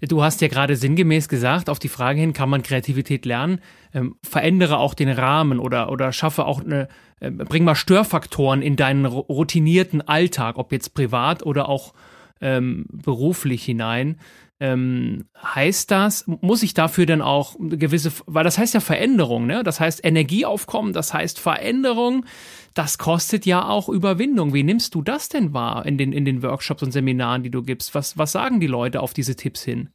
du 0.00 0.22
hast 0.22 0.42
ja 0.42 0.48
gerade 0.48 0.76
sinngemäß 0.76 1.28
gesagt, 1.28 1.68
auf 1.70 1.78
die 1.78 1.88
Frage 1.88 2.20
hin, 2.20 2.34
kann 2.34 2.50
man 2.50 2.62
Kreativität 2.62 3.24
lernen? 3.24 3.60
Ähm, 3.92 4.16
verändere 4.22 4.78
auch 4.78 4.94
den 4.94 5.08
Rahmen 5.08 5.58
oder, 5.58 5.90
oder 5.90 6.12
schaffe 6.12 6.44
auch 6.44 6.60
eine, 6.60 6.88
äh, 7.20 7.30
bring 7.30 7.64
mal 7.64 7.74
Störfaktoren 7.74 8.62
in 8.62 8.76
deinen 8.76 9.06
routinierten 9.06 10.02
Alltag, 10.02 10.58
ob 10.58 10.72
jetzt 10.72 10.94
privat 10.94 11.44
oder 11.44 11.68
auch 11.68 11.94
ähm, 12.40 12.86
beruflich 12.90 13.64
hinein. 13.64 14.18
Ähm, 14.60 15.24
heißt 15.42 15.90
das, 15.90 16.24
muss 16.26 16.62
ich 16.62 16.74
dafür 16.74 17.06
dann 17.06 17.22
auch 17.22 17.56
gewisse, 17.58 18.12
weil 18.26 18.44
das 18.44 18.56
heißt 18.56 18.72
ja 18.74 18.80
Veränderung, 18.80 19.46
ne? 19.46 19.64
Das 19.64 19.80
heißt 19.80 20.04
Energieaufkommen, 20.04 20.92
das 20.92 21.12
heißt 21.12 21.40
Veränderung, 21.40 22.24
das 22.72 22.98
kostet 22.98 23.46
ja 23.46 23.68
auch 23.68 23.88
Überwindung. 23.88 24.54
Wie 24.54 24.62
nimmst 24.62 24.94
du 24.94 25.02
das 25.02 25.28
denn 25.28 25.52
wahr 25.52 25.84
in 25.86 25.98
den, 25.98 26.12
in 26.12 26.24
den 26.24 26.42
Workshops 26.42 26.82
und 26.82 26.92
Seminaren, 26.92 27.42
die 27.42 27.50
du 27.50 27.62
gibst? 27.62 27.94
Was, 27.94 28.16
was 28.16 28.32
sagen 28.32 28.60
die 28.60 28.68
Leute 28.68 29.00
auf 29.00 29.12
diese 29.12 29.34
Tipps 29.34 29.62
hin? 29.62 29.90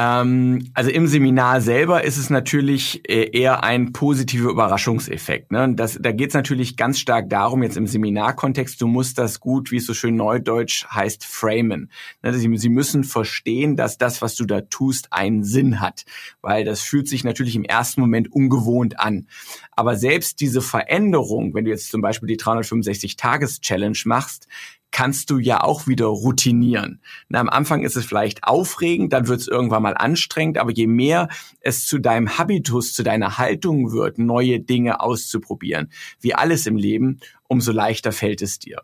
Ähm, 0.00 0.70
also 0.72 0.88
im 0.88 1.06
Seminar 1.06 1.60
selber 1.60 2.04
ist 2.04 2.16
es 2.16 2.30
natürlich 2.30 3.06
äh, 3.06 3.36
eher 3.38 3.62
ein 3.62 3.92
positiver 3.92 4.48
Überraschungseffekt. 4.48 5.52
Ne? 5.52 5.74
Das, 5.74 5.98
da 6.00 6.12
geht 6.12 6.28
es 6.28 6.34
natürlich 6.34 6.78
ganz 6.78 6.98
stark 6.98 7.28
darum, 7.28 7.62
jetzt 7.62 7.76
im 7.76 7.86
Seminarkontext, 7.86 8.80
du 8.80 8.86
musst 8.86 9.18
das 9.18 9.40
gut, 9.40 9.70
wie 9.70 9.76
es 9.76 9.84
so 9.84 9.92
schön 9.92 10.16
neudeutsch 10.16 10.86
heißt, 10.86 11.26
framen. 11.26 11.90
Ne? 12.22 12.32
Sie, 12.32 12.56
Sie 12.56 12.68
müssen 12.70 13.04
verstehen, 13.04 13.76
dass 13.76 13.98
das, 13.98 14.22
was 14.22 14.36
du 14.36 14.46
da 14.46 14.62
tust, 14.62 15.08
einen 15.12 15.44
Sinn 15.44 15.80
hat, 15.80 16.06
weil 16.40 16.64
das 16.64 16.80
fühlt 16.80 17.06
sich 17.06 17.22
natürlich 17.22 17.54
im 17.54 17.64
ersten 17.64 18.00
Moment 18.00 18.32
ungewohnt 18.32 18.98
an. 18.98 19.26
Aber 19.72 19.96
selbst 19.96 20.40
diese 20.40 20.62
Veränderung, 20.62 21.52
wenn 21.52 21.66
du 21.66 21.70
jetzt 21.70 21.90
zum 21.90 22.00
Beispiel 22.00 22.28
die 22.28 22.38
365-Tages-Challenge 22.38 23.98
machst, 24.06 24.46
kannst 24.90 25.30
du 25.30 25.38
ja 25.38 25.62
auch 25.62 25.86
wieder 25.86 26.06
routinieren. 26.06 27.00
Na, 27.28 27.40
am 27.40 27.48
Anfang 27.48 27.82
ist 27.82 27.96
es 27.96 28.04
vielleicht 28.04 28.44
aufregend, 28.44 29.12
dann 29.12 29.28
wird 29.28 29.40
es 29.40 29.48
irgendwann 29.48 29.82
mal 29.82 29.96
anstrengend, 29.96 30.58
aber 30.58 30.72
je 30.72 30.86
mehr 30.86 31.28
es 31.60 31.86
zu 31.86 31.98
deinem 31.98 32.38
Habitus, 32.38 32.92
zu 32.92 33.02
deiner 33.02 33.38
Haltung 33.38 33.92
wird, 33.92 34.18
neue 34.18 34.60
Dinge 34.60 35.00
auszuprobieren, 35.00 35.90
wie 36.20 36.34
alles 36.34 36.66
im 36.66 36.76
Leben, 36.76 37.20
umso 37.48 37.72
leichter 37.72 38.12
fällt 38.12 38.42
es 38.42 38.58
dir. 38.58 38.82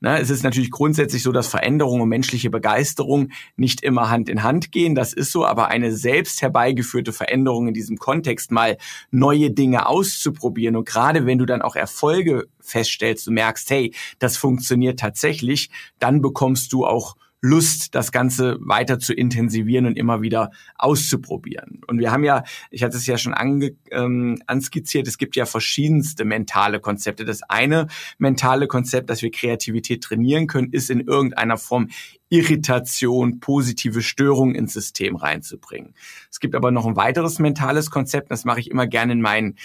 Ne, 0.00 0.20
es 0.20 0.28
ist 0.28 0.42
natürlich 0.42 0.70
grundsätzlich 0.70 1.22
so, 1.22 1.32
dass 1.32 1.46
Veränderung 1.46 2.02
und 2.02 2.10
menschliche 2.10 2.50
Begeisterung 2.50 3.30
nicht 3.56 3.82
immer 3.82 4.10
Hand 4.10 4.28
in 4.28 4.42
Hand 4.42 4.70
gehen. 4.70 4.94
Das 4.94 5.14
ist 5.14 5.32
so, 5.32 5.46
aber 5.46 5.68
eine 5.68 5.90
selbst 5.90 6.42
herbeigeführte 6.42 7.14
Veränderung 7.14 7.68
in 7.68 7.74
diesem 7.74 7.96
Kontext, 7.96 8.50
mal 8.50 8.76
neue 9.10 9.50
Dinge 9.50 9.86
auszuprobieren 9.86 10.76
und 10.76 10.86
gerade 10.86 11.24
wenn 11.24 11.38
du 11.38 11.46
dann 11.46 11.62
auch 11.62 11.76
Erfolge 11.76 12.46
feststellst, 12.60 13.26
du 13.26 13.30
merkst, 13.30 13.70
hey, 13.70 13.94
das 14.18 14.36
funktioniert 14.36 15.00
tatsächlich, 15.00 15.70
dann 15.98 16.20
bekommst 16.20 16.72
du 16.74 16.84
auch 16.84 17.16
Lust, 17.46 17.94
das 17.94 18.12
Ganze 18.12 18.58
weiter 18.60 18.98
zu 18.98 19.14
intensivieren 19.14 19.86
und 19.86 19.96
immer 19.96 20.20
wieder 20.22 20.50
auszuprobieren. 20.76 21.80
Und 21.86 21.98
wir 21.98 22.10
haben 22.10 22.24
ja, 22.24 22.42
ich 22.70 22.82
hatte 22.82 22.96
es 22.96 23.06
ja 23.06 23.16
schon 23.18 23.34
ange, 23.34 23.76
ähm, 23.90 24.42
anskizziert, 24.46 25.06
es 25.06 25.18
gibt 25.18 25.36
ja 25.36 25.46
verschiedenste 25.46 26.24
mentale 26.24 26.80
Konzepte. 26.80 27.24
Das 27.24 27.42
eine 27.42 27.86
mentale 28.18 28.66
Konzept, 28.66 29.10
dass 29.10 29.22
wir 29.22 29.30
Kreativität 29.30 30.02
trainieren 30.02 30.46
können, 30.46 30.72
ist 30.72 30.90
in 30.90 31.00
irgendeiner 31.00 31.56
Form 31.56 31.88
Irritation, 32.28 33.38
positive 33.38 34.02
Störung 34.02 34.54
ins 34.54 34.72
System 34.72 35.14
reinzubringen. 35.14 35.94
Es 36.30 36.40
gibt 36.40 36.56
aber 36.56 36.72
noch 36.72 36.84
ein 36.84 36.96
weiteres 36.96 37.38
mentales 37.38 37.90
Konzept, 37.90 38.30
das 38.32 38.44
mache 38.44 38.60
ich 38.60 38.70
immer 38.70 38.88
gerne 38.88 39.12
in 39.12 39.20
meinen 39.20 39.56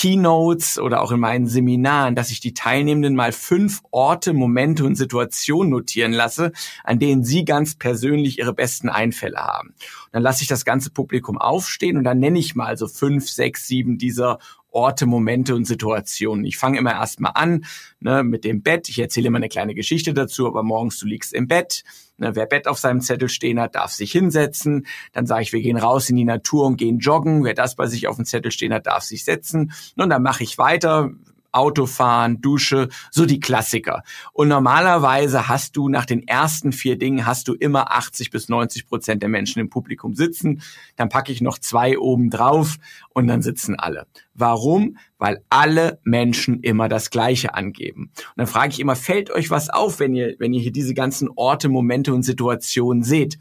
Keynotes 0.00 0.78
oder 0.78 1.02
auch 1.02 1.12
in 1.12 1.20
meinen 1.20 1.46
Seminaren, 1.46 2.14
dass 2.14 2.30
ich 2.30 2.40
die 2.40 2.54
Teilnehmenden 2.54 3.14
mal 3.14 3.32
fünf 3.32 3.82
Orte, 3.90 4.32
Momente 4.32 4.86
und 4.86 4.94
Situationen 4.94 5.70
notieren 5.70 6.14
lasse, 6.14 6.52
an 6.84 6.98
denen 6.98 7.22
sie 7.22 7.44
ganz 7.44 7.74
persönlich 7.74 8.38
ihre 8.38 8.54
besten 8.54 8.88
Einfälle 8.88 9.36
haben. 9.36 9.68
Und 9.68 10.12
dann 10.12 10.22
lasse 10.22 10.40
ich 10.40 10.48
das 10.48 10.64
ganze 10.64 10.88
Publikum 10.88 11.36
aufstehen 11.36 11.98
und 11.98 12.04
dann 12.04 12.18
nenne 12.18 12.38
ich 12.38 12.54
mal 12.54 12.78
so 12.78 12.88
fünf, 12.88 13.28
sechs, 13.28 13.66
sieben 13.66 13.98
dieser 13.98 14.38
Orte, 14.70 15.06
Momente 15.06 15.54
und 15.54 15.64
Situationen. 15.64 16.44
Ich 16.44 16.58
fange 16.58 16.78
immer 16.78 16.92
erstmal 16.92 17.32
an 17.34 17.64
ne, 18.00 18.22
mit 18.22 18.44
dem 18.44 18.62
Bett. 18.62 18.88
Ich 18.88 18.98
erzähle 18.98 19.28
immer 19.28 19.38
eine 19.38 19.48
kleine 19.48 19.74
Geschichte 19.74 20.14
dazu, 20.14 20.46
aber 20.46 20.62
morgens 20.62 20.98
du 20.98 21.06
liegst 21.06 21.32
im 21.32 21.48
Bett. 21.48 21.84
Ne, 22.18 22.36
wer 22.36 22.46
Bett 22.46 22.66
auf 22.66 22.78
seinem 22.78 23.00
Zettel 23.00 23.28
stehen 23.28 23.58
hat, 23.60 23.74
darf 23.74 23.92
sich 23.92 24.12
hinsetzen. 24.12 24.86
Dann 25.12 25.26
sage 25.26 25.42
ich, 25.42 25.52
wir 25.52 25.60
gehen 25.60 25.76
raus 25.76 26.10
in 26.10 26.16
die 26.16 26.24
Natur 26.24 26.66
und 26.66 26.76
gehen 26.76 26.98
joggen. 26.98 27.44
Wer 27.44 27.54
das 27.54 27.76
bei 27.76 27.86
sich 27.86 28.08
auf 28.08 28.16
dem 28.16 28.24
Zettel 28.24 28.52
stehen 28.52 28.74
hat, 28.74 28.86
darf 28.86 29.02
sich 29.02 29.24
setzen. 29.24 29.72
Und 29.96 30.10
dann 30.10 30.22
mache 30.22 30.42
ich 30.42 30.58
weiter. 30.58 31.10
Autofahren, 31.52 32.40
Dusche, 32.40 32.88
so 33.10 33.26
die 33.26 33.40
Klassiker. 33.40 34.02
Und 34.32 34.48
normalerweise 34.48 35.48
hast 35.48 35.76
du 35.76 35.88
nach 35.88 36.06
den 36.06 36.26
ersten 36.26 36.72
vier 36.72 36.98
Dingen 36.98 37.26
hast 37.26 37.48
du 37.48 37.54
immer 37.54 37.92
80 37.92 38.30
bis 38.30 38.48
90 38.48 38.86
Prozent 38.86 39.22
der 39.22 39.28
Menschen 39.28 39.60
im 39.60 39.70
Publikum 39.70 40.14
sitzen. 40.14 40.62
Dann 40.96 41.08
packe 41.08 41.32
ich 41.32 41.40
noch 41.40 41.58
zwei 41.58 41.98
oben 41.98 42.30
drauf 42.30 42.76
und 43.10 43.26
dann 43.26 43.42
sitzen 43.42 43.74
alle. 43.74 44.06
Warum? 44.34 44.96
Weil 45.18 45.44
alle 45.50 46.00
Menschen 46.02 46.60
immer 46.60 46.88
das 46.88 47.10
Gleiche 47.10 47.54
angeben. 47.54 48.10
Und 48.16 48.34
dann 48.36 48.46
frage 48.46 48.72
ich 48.72 48.80
immer, 48.80 48.96
fällt 48.96 49.30
euch 49.30 49.50
was 49.50 49.68
auf, 49.68 50.00
wenn 50.00 50.14
ihr, 50.14 50.36
wenn 50.38 50.52
ihr 50.52 50.60
hier 50.60 50.72
diese 50.72 50.94
ganzen 50.94 51.28
Orte, 51.34 51.68
Momente 51.68 52.14
und 52.14 52.22
Situationen 52.22 53.02
seht? 53.02 53.36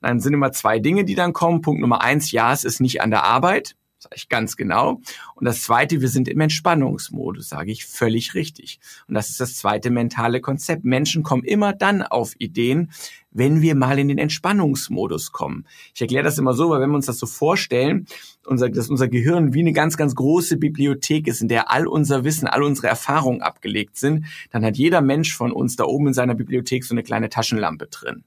Und 0.00 0.08
dann 0.08 0.20
sind 0.20 0.34
immer 0.34 0.52
zwei 0.52 0.78
Dinge, 0.78 1.04
die 1.04 1.14
dann 1.14 1.32
kommen. 1.32 1.60
Punkt 1.60 1.80
Nummer 1.80 2.02
eins, 2.02 2.30
ja, 2.30 2.52
es 2.52 2.64
ist 2.64 2.80
nicht 2.80 3.02
an 3.02 3.10
der 3.10 3.24
Arbeit. 3.24 3.74
Sage 4.00 4.14
ich 4.16 4.28
ganz 4.28 4.56
genau. 4.56 5.00
Und 5.34 5.44
das 5.44 5.62
zweite, 5.62 6.00
wir 6.00 6.08
sind 6.08 6.28
im 6.28 6.38
Entspannungsmodus, 6.38 7.48
sage 7.48 7.72
ich 7.72 7.84
völlig 7.84 8.34
richtig. 8.34 8.78
Und 9.08 9.14
das 9.14 9.28
ist 9.28 9.40
das 9.40 9.56
zweite 9.56 9.90
mentale 9.90 10.40
Konzept. 10.40 10.84
Menschen 10.84 11.24
kommen 11.24 11.42
immer 11.42 11.72
dann 11.72 12.02
auf 12.02 12.34
Ideen, 12.38 12.92
wenn 13.32 13.60
wir 13.60 13.74
mal 13.74 13.98
in 13.98 14.06
den 14.06 14.18
Entspannungsmodus 14.18 15.32
kommen. 15.32 15.66
Ich 15.94 16.00
erkläre 16.00 16.22
das 16.22 16.38
immer 16.38 16.54
so, 16.54 16.70
weil 16.70 16.80
wenn 16.80 16.90
wir 16.90 16.96
uns 16.96 17.06
das 17.06 17.18
so 17.18 17.26
vorstellen, 17.26 18.06
unser, 18.46 18.68
dass 18.68 18.88
unser 18.88 19.08
Gehirn 19.08 19.52
wie 19.52 19.60
eine 19.60 19.72
ganz, 19.72 19.96
ganz 19.96 20.14
große 20.14 20.56
Bibliothek 20.56 21.26
ist, 21.26 21.42
in 21.42 21.48
der 21.48 21.70
all 21.70 21.88
unser 21.88 22.24
Wissen, 22.24 22.46
all 22.46 22.62
unsere 22.62 22.86
Erfahrungen 22.86 23.42
abgelegt 23.42 23.96
sind, 23.96 24.26
dann 24.50 24.64
hat 24.64 24.76
jeder 24.76 25.00
Mensch 25.00 25.36
von 25.36 25.52
uns 25.52 25.74
da 25.76 25.84
oben 25.84 26.08
in 26.08 26.14
seiner 26.14 26.34
Bibliothek 26.34 26.84
so 26.84 26.94
eine 26.94 27.02
kleine 27.02 27.28
Taschenlampe 27.28 27.88
drin. 27.88 28.24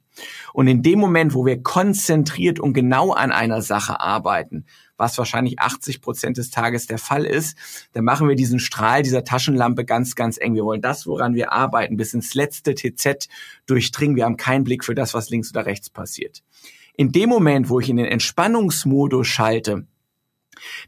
Und 0.53 0.67
in 0.67 0.83
dem 0.83 0.99
Moment, 0.99 1.33
wo 1.33 1.45
wir 1.45 1.63
konzentriert 1.63 2.59
und 2.59 2.73
genau 2.73 3.11
an 3.11 3.31
einer 3.31 3.61
Sache 3.61 3.99
arbeiten, 3.99 4.65
was 4.98 5.17
wahrscheinlich 5.17 5.60
80 5.60 6.01
Prozent 6.01 6.38
des 6.38 6.50
Tages 6.50 6.88
der 6.88 6.98
Fall 6.98 7.25
ist, 7.25 7.57
dann 7.93 8.03
machen 8.03 8.27
wir 8.27 8.36
diesen 8.36 8.60
Strahl 8.60 9.03
dieser 9.03 9.24
Taschenlampe 9.24 9.86
ganz, 9.86 10.15
ganz 10.15 10.38
eng. 10.39 10.55
Wir 10.55 10.63
wollen 10.63 10.81
das, 10.81 11.07
woran 11.07 11.36
wir 11.36 11.51
arbeiten, 11.51 11.98
bis 11.98 12.13
ins 12.13 12.33
letzte 12.33 12.75
TZ 12.75 13.27
durchdringen. 13.65 14.15
Wir 14.15 14.25
haben 14.25 14.38
keinen 14.38 14.63
Blick 14.63 14.83
für 14.83 14.95
das, 14.95 15.13
was 15.13 15.29
links 15.29 15.51
oder 15.51 15.65
rechts 15.65 15.89
passiert. 15.89 16.43
In 16.95 17.12
dem 17.12 17.29
Moment, 17.29 17.69
wo 17.69 17.79
ich 17.79 17.89
in 17.89 17.98
den 17.98 18.05
Entspannungsmodus 18.05 19.27
schalte, 19.27 19.88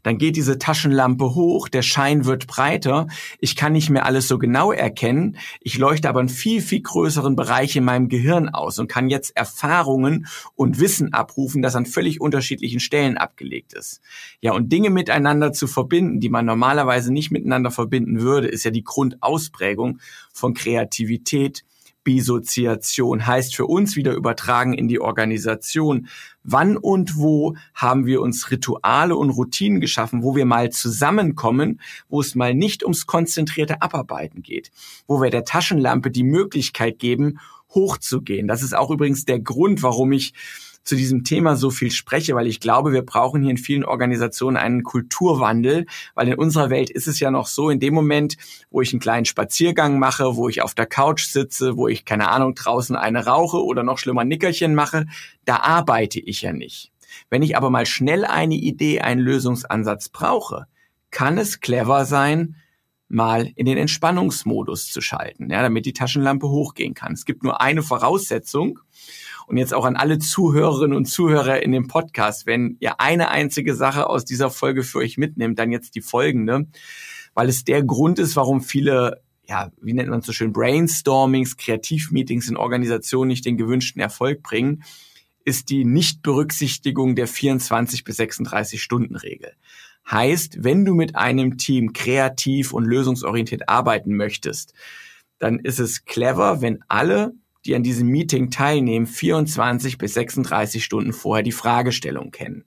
dann 0.02 0.18
geht 0.18 0.36
diese 0.36 0.58
Taschenlampe 0.58 1.34
hoch, 1.34 1.68
der 1.68 1.82
Schein 1.82 2.24
wird 2.24 2.46
breiter, 2.46 3.06
ich 3.38 3.56
kann 3.56 3.72
nicht 3.72 3.90
mehr 3.90 4.06
alles 4.06 4.28
so 4.28 4.38
genau 4.38 4.72
erkennen, 4.72 5.36
ich 5.60 5.78
leuchte 5.78 6.08
aber 6.08 6.20
einen 6.20 6.28
viel, 6.28 6.60
viel 6.60 6.82
größeren 6.82 7.36
Bereich 7.36 7.76
in 7.76 7.84
meinem 7.84 8.08
Gehirn 8.08 8.48
aus 8.48 8.78
und 8.78 8.88
kann 8.88 9.08
jetzt 9.08 9.36
Erfahrungen 9.36 10.26
und 10.54 10.80
Wissen 10.80 11.12
abrufen, 11.12 11.62
das 11.62 11.76
an 11.76 11.86
völlig 11.86 12.20
unterschiedlichen 12.20 12.80
Stellen 12.80 13.16
abgelegt 13.16 13.72
ist. 13.72 14.00
Ja, 14.40 14.52
und 14.52 14.72
Dinge 14.72 14.90
miteinander 14.90 15.52
zu 15.52 15.66
verbinden, 15.66 16.20
die 16.20 16.28
man 16.28 16.44
normalerweise 16.44 17.12
nicht 17.12 17.30
miteinander 17.30 17.70
verbinden 17.70 18.20
würde, 18.20 18.48
ist 18.48 18.64
ja 18.64 18.70
die 18.70 18.84
Grundausprägung 18.84 20.00
von 20.32 20.54
Kreativität, 20.54 21.64
Bisoziation 22.04 23.26
heißt 23.26 23.56
für 23.56 23.66
uns 23.66 23.96
wieder 23.96 24.12
übertragen 24.12 24.74
in 24.74 24.86
die 24.86 25.00
Organisation. 25.00 26.08
Wann 26.44 26.76
und 26.76 27.16
wo 27.16 27.56
haben 27.74 28.06
wir 28.06 28.20
uns 28.20 28.50
Rituale 28.50 29.16
und 29.16 29.30
Routinen 29.30 29.80
geschaffen, 29.80 30.22
wo 30.22 30.36
wir 30.36 30.44
mal 30.44 30.70
zusammenkommen, 30.70 31.80
wo 32.08 32.20
es 32.20 32.34
mal 32.34 32.54
nicht 32.54 32.82
ums 32.82 33.06
konzentrierte 33.06 33.82
Abarbeiten 33.82 34.42
geht, 34.42 34.70
wo 35.06 35.20
wir 35.20 35.30
der 35.30 35.44
Taschenlampe 35.44 36.10
die 36.10 36.22
Möglichkeit 36.22 36.98
geben, 36.98 37.40
hochzugehen. 37.70 38.46
Das 38.46 38.62
ist 38.62 38.76
auch 38.76 38.90
übrigens 38.90 39.24
der 39.24 39.40
Grund, 39.40 39.82
warum 39.82 40.12
ich 40.12 40.34
zu 40.84 40.96
diesem 40.96 41.24
Thema 41.24 41.56
so 41.56 41.70
viel 41.70 41.90
spreche, 41.90 42.34
weil 42.34 42.46
ich 42.46 42.60
glaube, 42.60 42.92
wir 42.92 43.02
brauchen 43.02 43.42
hier 43.42 43.50
in 43.50 43.56
vielen 43.56 43.84
Organisationen 43.84 44.56
einen 44.56 44.82
Kulturwandel, 44.82 45.86
weil 46.14 46.28
in 46.28 46.34
unserer 46.34 46.70
Welt 46.70 46.90
ist 46.90 47.08
es 47.08 47.20
ja 47.20 47.30
noch 47.30 47.46
so, 47.46 47.70
in 47.70 47.80
dem 47.80 47.94
Moment, 47.94 48.36
wo 48.70 48.80
ich 48.80 48.92
einen 48.92 49.00
kleinen 49.00 49.24
Spaziergang 49.24 49.98
mache, 49.98 50.36
wo 50.36 50.48
ich 50.48 50.62
auf 50.62 50.74
der 50.74 50.86
Couch 50.86 51.24
sitze, 51.24 51.76
wo 51.76 51.88
ich, 51.88 52.04
keine 52.04 52.28
Ahnung, 52.28 52.54
draußen 52.54 52.96
eine 52.96 53.26
rauche 53.26 53.64
oder 53.64 53.82
noch 53.82 53.98
schlimmer 53.98 54.24
Nickerchen 54.24 54.74
mache, 54.74 55.06
da 55.44 55.56
arbeite 55.56 56.20
ich 56.20 56.42
ja 56.42 56.52
nicht. 56.52 56.92
Wenn 57.30 57.42
ich 57.42 57.56
aber 57.56 57.70
mal 57.70 57.86
schnell 57.86 58.24
eine 58.24 58.54
Idee, 58.54 59.00
einen 59.00 59.20
Lösungsansatz 59.20 60.08
brauche, 60.08 60.66
kann 61.10 61.38
es 61.38 61.60
clever 61.60 62.04
sein, 62.04 62.56
mal 63.14 63.50
in 63.56 63.66
den 63.66 63.78
Entspannungsmodus 63.78 64.90
zu 64.90 65.00
schalten, 65.00 65.50
ja, 65.50 65.62
damit 65.62 65.86
die 65.86 65.92
Taschenlampe 65.92 66.48
hochgehen 66.48 66.94
kann. 66.94 67.12
Es 67.12 67.24
gibt 67.24 67.42
nur 67.42 67.60
eine 67.60 67.82
Voraussetzung 67.82 68.80
und 69.46 69.56
jetzt 69.56 69.72
auch 69.72 69.84
an 69.84 69.96
alle 69.96 70.18
Zuhörerinnen 70.18 70.96
und 70.96 71.06
Zuhörer 71.06 71.62
in 71.62 71.72
dem 71.72 71.86
Podcast, 71.86 72.46
wenn 72.46 72.76
ihr 72.80 73.00
eine 73.00 73.30
einzige 73.30 73.74
Sache 73.74 74.08
aus 74.08 74.24
dieser 74.24 74.50
Folge 74.50 74.82
für 74.82 74.98
euch 74.98 75.16
mitnehmt, 75.16 75.58
dann 75.58 75.72
jetzt 75.72 75.94
die 75.94 76.02
folgende, 76.02 76.66
weil 77.34 77.48
es 77.48 77.64
der 77.64 77.82
Grund 77.82 78.18
ist, 78.18 78.36
warum 78.36 78.60
viele 78.60 79.22
ja, 79.46 79.70
wie 79.82 79.92
nennt 79.92 80.08
man 80.08 80.20
es 80.20 80.26
so 80.26 80.32
schön, 80.32 80.52
Brainstormings, 80.52 81.58
Kreativmeetings 81.58 82.48
in 82.48 82.56
Organisationen 82.56 83.28
nicht 83.28 83.44
den 83.44 83.58
gewünschten 83.58 84.00
Erfolg 84.00 84.42
bringen, 84.42 84.82
ist 85.44 85.68
die 85.68 85.84
Nichtberücksichtigung 85.84 87.14
der 87.14 87.28
24 87.28 88.04
bis 88.04 88.16
36 88.16 88.82
Stunden 88.82 89.16
Regel. 89.16 89.52
Heißt, 90.10 90.62
wenn 90.62 90.84
du 90.84 90.94
mit 90.94 91.16
einem 91.16 91.56
Team 91.56 91.92
kreativ 91.92 92.72
und 92.72 92.84
lösungsorientiert 92.84 93.68
arbeiten 93.68 94.16
möchtest, 94.16 94.74
dann 95.38 95.58
ist 95.58 95.80
es 95.80 96.04
clever, 96.04 96.60
wenn 96.60 96.84
alle 96.88 97.34
die 97.64 97.74
an 97.74 97.82
diesem 97.82 98.08
Meeting 98.08 98.50
teilnehmen, 98.50 99.06
24 99.06 99.96
bis 99.96 100.14
36 100.14 100.84
Stunden 100.84 101.12
vorher 101.12 101.42
die 101.42 101.52
Fragestellung 101.52 102.30
kennen. 102.30 102.64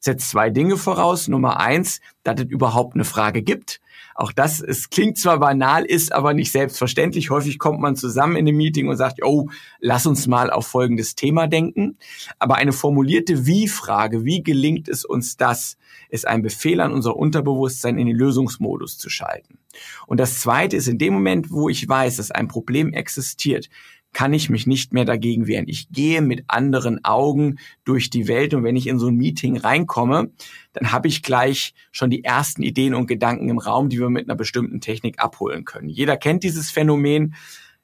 Setzt 0.00 0.30
zwei 0.30 0.50
Dinge 0.50 0.76
voraus. 0.76 1.28
Nummer 1.28 1.60
eins, 1.60 2.00
dass 2.24 2.40
es 2.40 2.46
überhaupt 2.46 2.94
eine 2.94 3.04
Frage 3.04 3.42
gibt. 3.42 3.80
Auch 4.14 4.32
das, 4.32 4.60
es 4.60 4.90
klingt 4.90 5.16
zwar 5.16 5.38
banal, 5.38 5.84
ist 5.84 6.12
aber 6.12 6.34
nicht 6.34 6.52
selbstverständlich. 6.52 7.30
Häufig 7.30 7.58
kommt 7.58 7.80
man 7.80 7.96
zusammen 7.96 8.36
in 8.36 8.46
einem 8.46 8.56
Meeting 8.56 8.88
und 8.88 8.96
sagt, 8.96 9.22
oh, 9.22 9.48
lass 9.78 10.04
uns 10.04 10.26
mal 10.26 10.50
auf 10.50 10.66
folgendes 10.66 11.14
Thema 11.14 11.46
denken. 11.46 11.96
Aber 12.38 12.56
eine 12.56 12.72
formulierte 12.72 13.46
Wie-Frage, 13.46 14.24
wie 14.24 14.42
gelingt 14.42 14.88
es 14.88 15.04
uns 15.04 15.36
das, 15.38 15.78
ist 16.10 16.26
ein 16.26 16.42
Befehl 16.42 16.80
an 16.80 16.92
unser 16.92 17.16
Unterbewusstsein 17.16 17.98
in 17.98 18.08
den 18.08 18.16
Lösungsmodus 18.16 18.98
zu 18.98 19.08
schalten. 19.08 19.58
Und 20.06 20.20
das 20.20 20.40
zweite 20.40 20.76
ist 20.76 20.88
in 20.88 20.98
dem 20.98 21.14
Moment, 21.14 21.50
wo 21.50 21.68
ich 21.68 21.88
weiß, 21.88 22.16
dass 22.16 22.30
ein 22.30 22.48
Problem 22.48 22.92
existiert, 22.92 23.70
kann 24.12 24.32
ich 24.32 24.50
mich 24.50 24.66
nicht 24.66 24.92
mehr 24.92 25.04
dagegen 25.04 25.46
wehren. 25.46 25.68
Ich 25.68 25.88
gehe 25.90 26.20
mit 26.20 26.44
anderen 26.48 27.04
Augen 27.04 27.58
durch 27.84 28.10
die 28.10 28.28
Welt 28.28 28.54
und 28.54 28.64
wenn 28.64 28.76
ich 28.76 28.86
in 28.86 28.98
so 28.98 29.08
ein 29.08 29.16
Meeting 29.16 29.56
reinkomme, 29.56 30.30
dann 30.72 30.92
habe 30.92 31.08
ich 31.08 31.22
gleich 31.22 31.74
schon 31.92 32.10
die 32.10 32.24
ersten 32.24 32.62
Ideen 32.62 32.94
und 32.94 33.06
Gedanken 33.06 33.48
im 33.48 33.58
Raum, 33.58 33.88
die 33.88 34.00
wir 34.00 34.10
mit 34.10 34.28
einer 34.28 34.36
bestimmten 34.36 34.80
Technik 34.80 35.20
abholen 35.20 35.64
können. 35.64 35.88
Jeder 35.88 36.16
kennt 36.16 36.42
dieses 36.42 36.70
Phänomen. 36.70 37.34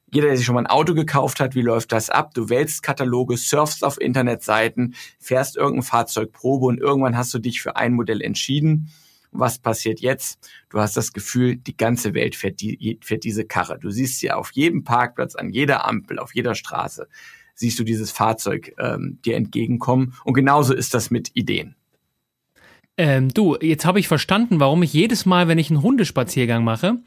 Jeder, 0.09 0.27
der 0.27 0.37
sich 0.37 0.45
schon 0.45 0.55
mal 0.55 0.61
ein 0.61 0.67
Auto 0.67 0.93
gekauft 0.93 1.41
hat, 1.41 1.53
wie 1.53 1.61
läuft 1.61 1.91
das 1.91 2.09
ab? 2.09 2.33
Du 2.33 2.47
wählst 2.47 2.81
Kataloge, 2.81 3.35
surfst 3.35 3.83
auf 3.83 3.99
Internetseiten, 3.99 4.95
fährst 5.19 5.57
irgendein 5.57 5.83
Fahrzeug 5.83 6.31
Probe 6.31 6.67
und 6.67 6.79
irgendwann 6.79 7.17
hast 7.17 7.33
du 7.33 7.39
dich 7.39 7.61
für 7.61 7.75
ein 7.75 7.93
Modell 7.93 8.21
entschieden 8.21 8.89
was 9.39 9.59
passiert 9.59 9.99
jetzt? 9.99 10.39
Du 10.69 10.79
hast 10.79 10.97
das 10.97 11.13
Gefühl, 11.13 11.55
die 11.55 11.77
ganze 11.77 12.13
Welt 12.13 12.35
fährt, 12.35 12.61
die, 12.61 12.99
fährt 13.01 13.23
diese 13.23 13.45
Karre. 13.45 13.79
Du 13.79 13.89
siehst 13.89 14.19
sie 14.19 14.31
auf 14.31 14.51
jedem 14.51 14.83
Parkplatz, 14.83 15.35
an 15.35 15.49
jeder 15.49 15.87
Ampel, 15.87 16.19
auf 16.19 16.35
jeder 16.35 16.55
Straße, 16.55 17.07
siehst 17.55 17.79
du 17.79 17.83
dieses 17.83 18.11
Fahrzeug 18.11 18.73
ähm, 18.79 19.19
dir 19.25 19.35
entgegenkommen. 19.35 20.13
Und 20.23 20.33
genauso 20.33 20.73
ist 20.73 20.93
das 20.93 21.11
mit 21.11 21.31
Ideen. 21.33 21.75
Ähm, 22.97 23.29
du, 23.29 23.57
jetzt 23.61 23.85
habe 23.85 23.99
ich 23.99 24.07
verstanden, 24.07 24.59
warum 24.59 24.81
ich 24.81 24.91
jedes 24.91 25.25
Mal, 25.25 25.47
wenn 25.47 25.59
ich 25.59 25.69
einen 25.69 25.83
Hundespaziergang 25.83 26.63
mache, 26.63 26.97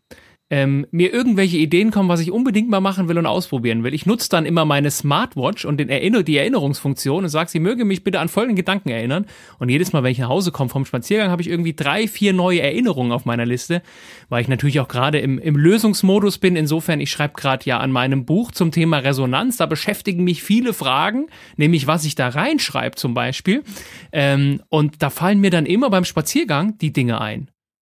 ähm, 0.50 0.84
mir 0.90 1.12
irgendwelche 1.14 1.56
Ideen 1.56 1.92
kommen, 1.92 2.08
was 2.08 2.20
ich 2.20 2.32
unbedingt 2.32 2.68
mal 2.68 2.80
machen 2.80 3.08
will 3.08 3.16
und 3.16 3.26
ausprobieren 3.26 3.84
will. 3.84 3.94
Ich 3.94 4.04
nutze 4.04 4.28
dann 4.28 4.46
immer 4.46 4.64
meine 4.64 4.90
Smartwatch 4.90 5.64
und 5.64 5.78
den 5.78 5.88
Erinner 5.88 6.24
die 6.24 6.36
Erinnerungsfunktion 6.36 7.22
und 7.22 7.30
sage, 7.30 7.48
sie 7.48 7.60
möge 7.60 7.84
mich 7.84 8.02
bitte 8.02 8.18
an 8.18 8.28
folgenden 8.28 8.56
Gedanken 8.56 8.88
erinnern. 8.88 9.26
Und 9.60 9.68
jedes 9.68 9.92
Mal, 9.92 10.02
wenn 10.02 10.10
ich 10.10 10.18
nach 10.18 10.28
Hause 10.28 10.50
komme 10.50 10.68
vom 10.68 10.84
Spaziergang, 10.84 11.30
habe 11.30 11.40
ich 11.40 11.48
irgendwie 11.48 11.72
drei, 11.72 12.08
vier 12.08 12.32
neue 12.32 12.60
Erinnerungen 12.62 13.12
auf 13.12 13.24
meiner 13.24 13.46
Liste, 13.46 13.80
weil 14.28 14.42
ich 14.42 14.48
natürlich 14.48 14.80
auch 14.80 14.88
gerade 14.88 15.20
im, 15.20 15.38
im 15.38 15.56
Lösungsmodus 15.56 16.38
bin. 16.38 16.56
Insofern, 16.56 17.00
ich 17.00 17.12
schreibe 17.12 17.34
gerade 17.34 17.64
ja 17.66 17.78
an 17.78 17.92
meinem 17.92 18.24
Buch 18.24 18.50
zum 18.50 18.72
Thema 18.72 18.98
Resonanz. 18.98 19.56
Da 19.56 19.66
beschäftigen 19.66 20.24
mich 20.24 20.42
viele 20.42 20.74
Fragen, 20.74 21.28
nämlich 21.56 21.86
was 21.86 22.04
ich 22.04 22.16
da 22.16 22.28
reinschreibe 22.28 22.96
zum 22.96 23.14
Beispiel. 23.14 23.62
Ähm, 24.10 24.62
und 24.68 25.00
da 25.00 25.10
fallen 25.10 25.40
mir 25.40 25.50
dann 25.50 25.66
immer 25.66 25.90
beim 25.90 26.04
Spaziergang 26.04 26.76
die 26.78 26.92
Dinge 26.92 27.20
ein. 27.20 27.50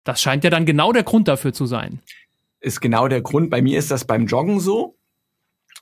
Das 0.04 0.20
scheint 0.20 0.44
ja 0.44 0.50
dann 0.50 0.66
genau 0.66 0.92
der 0.92 1.02
Grund 1.02 1.26
dafür 1.28 1.52
zu 1.52 1.66
sein 1.66 1.98
ist 2.64 2.81
genau 2.81 3.09
der 3.09 3.20
Grund. 3.20 3.50
Bei 3.50 3.62
mir 3.62 3.79
ist 3.79 3.90
das 3.90 4.05
beim 4.05 4.27
Joggen 4.27 4.61
so. 4.61 4.96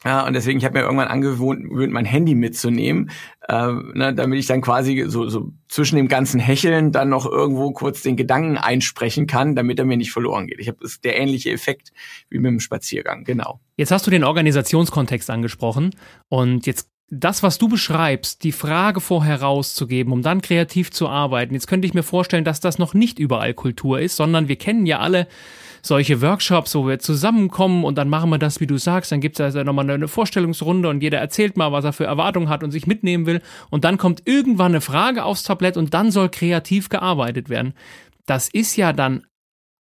Ja, 0.05 0.27
und 0.27 0.33
deswegen, 0.33 0.59
ich 0.59 0.65
habe 0.65 0.79
mir 0.79 0.85
irgendwann 0.85 1.07
angewöhnt, 1.07 1.93
mein 1.93 2.05
Handy 2.05 2.35
mitzunehmen, 2.35 3.11
äh, 3.49 3.73
ne, 3.95 4.13
damit 4.13 4.41
ich 4.41 4.47
dann 4.47 4.61
quasi 4.61 5.05
so, 5.07 5.29
so 5.29 5.53
zwischen 5.69 5.95
dem 5.95 6.09
ganzen 6.09 6.41
Hecheln 6.41 6.91
dann 6.91 7.09
noch 7.09 7.25
irgendwo 7.25 7.71
kurz 7.71 8.03
den 8.03 8.17
Gedanken 8.17 8.59
einsprechen 8.59 9.29
kann, 9.29 9.55
damit 9.55 9.79
er 9.79 9.85
mir 9.85 9.97
nicht 9.97 10.11
verloren 10.11 10.49
geht. 10.49 10.59
Ich 10.59 10.67
habe 10.67 10.85
ist 10.85 11.05
der 11.05 11.21
ähnliche 11.21 11.53
Effekt 11.53 11.93
wie 12.31 12.39
mit 12.39 12.51
dem 12.51 12.59
Spaziergang, 12.59 13.23
genau. 13.23 13.61
Jetzt 13.77 13.93
hast 13.93 14.05
du 14.05 14.11
den 14.11 14.25
Organisationskontext 14.25 15.31
angesprochen 15.31 15.95
und 16.29 16.67
jetzt 16.67 16.89
das, 17.09 17.43
was 17.43 17.59
du 17.59 17.69
beschreibst, 17.69 18.43
die 18.43 18.53
Frage 18.53 19.01
vorher 19.01 19.43
rauszugeben, 19.43 20.13
um 20.13 20.23
dann 20.23 20.41
kreativ 20.41 20.91
zu 20.91 21.09
arbeiten. 21.09 21.53
Jetzt 21.53 21.67
könnte 21.67 21.87
ich 21.87 21.93
mir 21.93 22.03
vorstellen, 22.03 22.45
dass 22.45 22.61
das 22.61 22.79
noch 22.79 22.95
nicht 22.95 23.19
überall 23.19 23.53
Kultur 23.53 24.01
ist, 24.01 24.17
sondern 24.17 24.49
wir 24.49 24.57
kennen 24.57 24.87
ja 24.87 24.99
alle 24.99 25.29
solche 25.85 26.23
Workshops, 26.23 26.75
wo 26.75 26.87
wir 26.87 27.01
zusammenkommen 27.01 27.85
und 27.85 27.99
dann 27.99 28.09
machen 28.09 28.31
wir 28.31 28.39
das, 28.39 28.61
wie 28.61 28.67
du 28.67 28.79
sagst, 28.79 29.11
dann 29.11 29.21
gibt 29.21 29.39
es 29.39 29.41
also 29.41 29.63
nochmal 29.65 29.91
eine 29.91 30.09
Vorstellungsrunde 30.09 30.89
und 30.89 31.03
jeder 31.03 31.19
erzählt 31.19 31.57
mal, 31.57 31.73
was 31.73 31.85
er 31.85 31.93
für 31.93 32.05
Erwartungen 32.05 32.49
hat 32.49 32.63
und 32.63 32.71
sich 32.71 32.87
mitnehmen 32.87 33.27
will 33.27 33.43
und 33.71 33.85
dann 33.85 33.99
kommt 33.99 34.23
irgendwann 34.25 34.73
eine 34.73 34.81
Frage 34.81 35.25
aufs 35.25 35.43
Tablett 35.43 35.77
und 35.77 35.93
dann 35.93 36.11
soll 36.11 36.29
kreativ 36.29 36.89
gearbeitet 36.89 37.49
werden. 37.49 37.75
Das 38.27 38.49
ist 38.49 38.77
ja 38.77 38.93
dann 38.93 39.25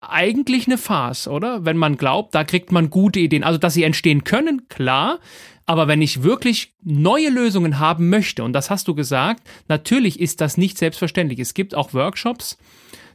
eigentlich 0.02 0.68
eine 0.68 0.78
Farce, 0.78 1.28
oder? 1.28 1.66
Wenn 1.66 1.78
man 1.78 1.98
glaubt, 1.98 2.36
da 2.36 2.44
kriegt 2.44 2.72
man 2.72 2.90
gute 2.90 3.20
Ideen. 3.20 3.44
Also, 3.44 3.58
dass 3.58 3.74
sie 3.74 3.84
entstehen 3.84 4.24
können, 4.24 4.68
klar. 4.68 5.20
Aber 5.66 5.88
wenn 5.88 6.02
ich 6.02 6.22
wirklich 6.22 6.76
neue 6.84 7.30
Lösungen 7.30 7.80
haben 7.80 8.10
möchte, 8.10 8.44
und 8.44 8.54
das 8.54 8.70
hast 8.70 8.88
du 8.88 8.94
gesagt, 8.94 9.42
natürlich 9.68 10.20
ist 10.20 10.42
das 10.42 10.58
nicht 10.58 10.78
selbstverständlich. 10.78 11.40
Es 11.40 11.56
gibt 11.56 11.74
auch 11.74 11.94
Workshops, 11.94 12.58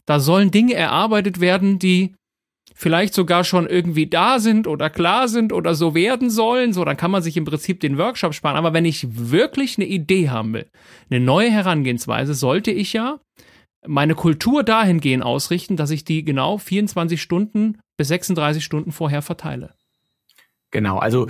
da 0.05 0.19
sollen 0.19 0.51
Dinge 0.51 0.75
erarbeitet 0.75 1.40
werden, 1.40 1.79
die 1.79 2.14
vielleicht 2.81 3.12
sogar 3.12 3.45
schon 3.45 3.66
irgendwie 3.66 4.07
da 4.07 4.38
sind 4.38 4.66
oder 4.66 4.88
klar 4.88 5.29
sind 5.29 5.53
oder 5.53 5.75
so 5.75 5.95
werden 5.95 6.31
sollen, 6.31 6.73
so 6.73 6.83
dann 6.83 6.97
kann 6.97 7.11
man 7.11 7.23
sich 7.23 7.37
im 7.37 7.45
Prinzip 7.45 7.79
den 7.81 7.99
Workshop 7.99 8.33
sparen. 8.33 8.57
Aber 8.57 8.73
wenn 8.73 8.87
ich 8.87 9.07
wirklich 9.31 9.77
eine 9.77 9.87
Idee 9.87 10.31
haben 10.31 10.55
will, 10.55 10.66
eine 11.11 11.21
neue 11.21 11.51
Herangehensweise, 11.51 12.33
sollte 12.33 12.71
ich 12.71 12.95
ja 12.95 13.21
meine 13.87 14.14
Kultur 14.14 14.62
dahingehend 14.62 15.23
ausrichten, 15.23 15.77
dass 15.77 15.90
ich 15.90 16.07
die 16.07 16.25
genau 16.25 16.57
24 16.57 17.21
Stunden 17.21 17.79
bis 17.99 18.09
36 18.09 18.64
Stunden 18.64 18.93
vorher 18.93 19.21
verteile. 19.21 19.75
Genau, 20.71 20.99
also 20.99 21.27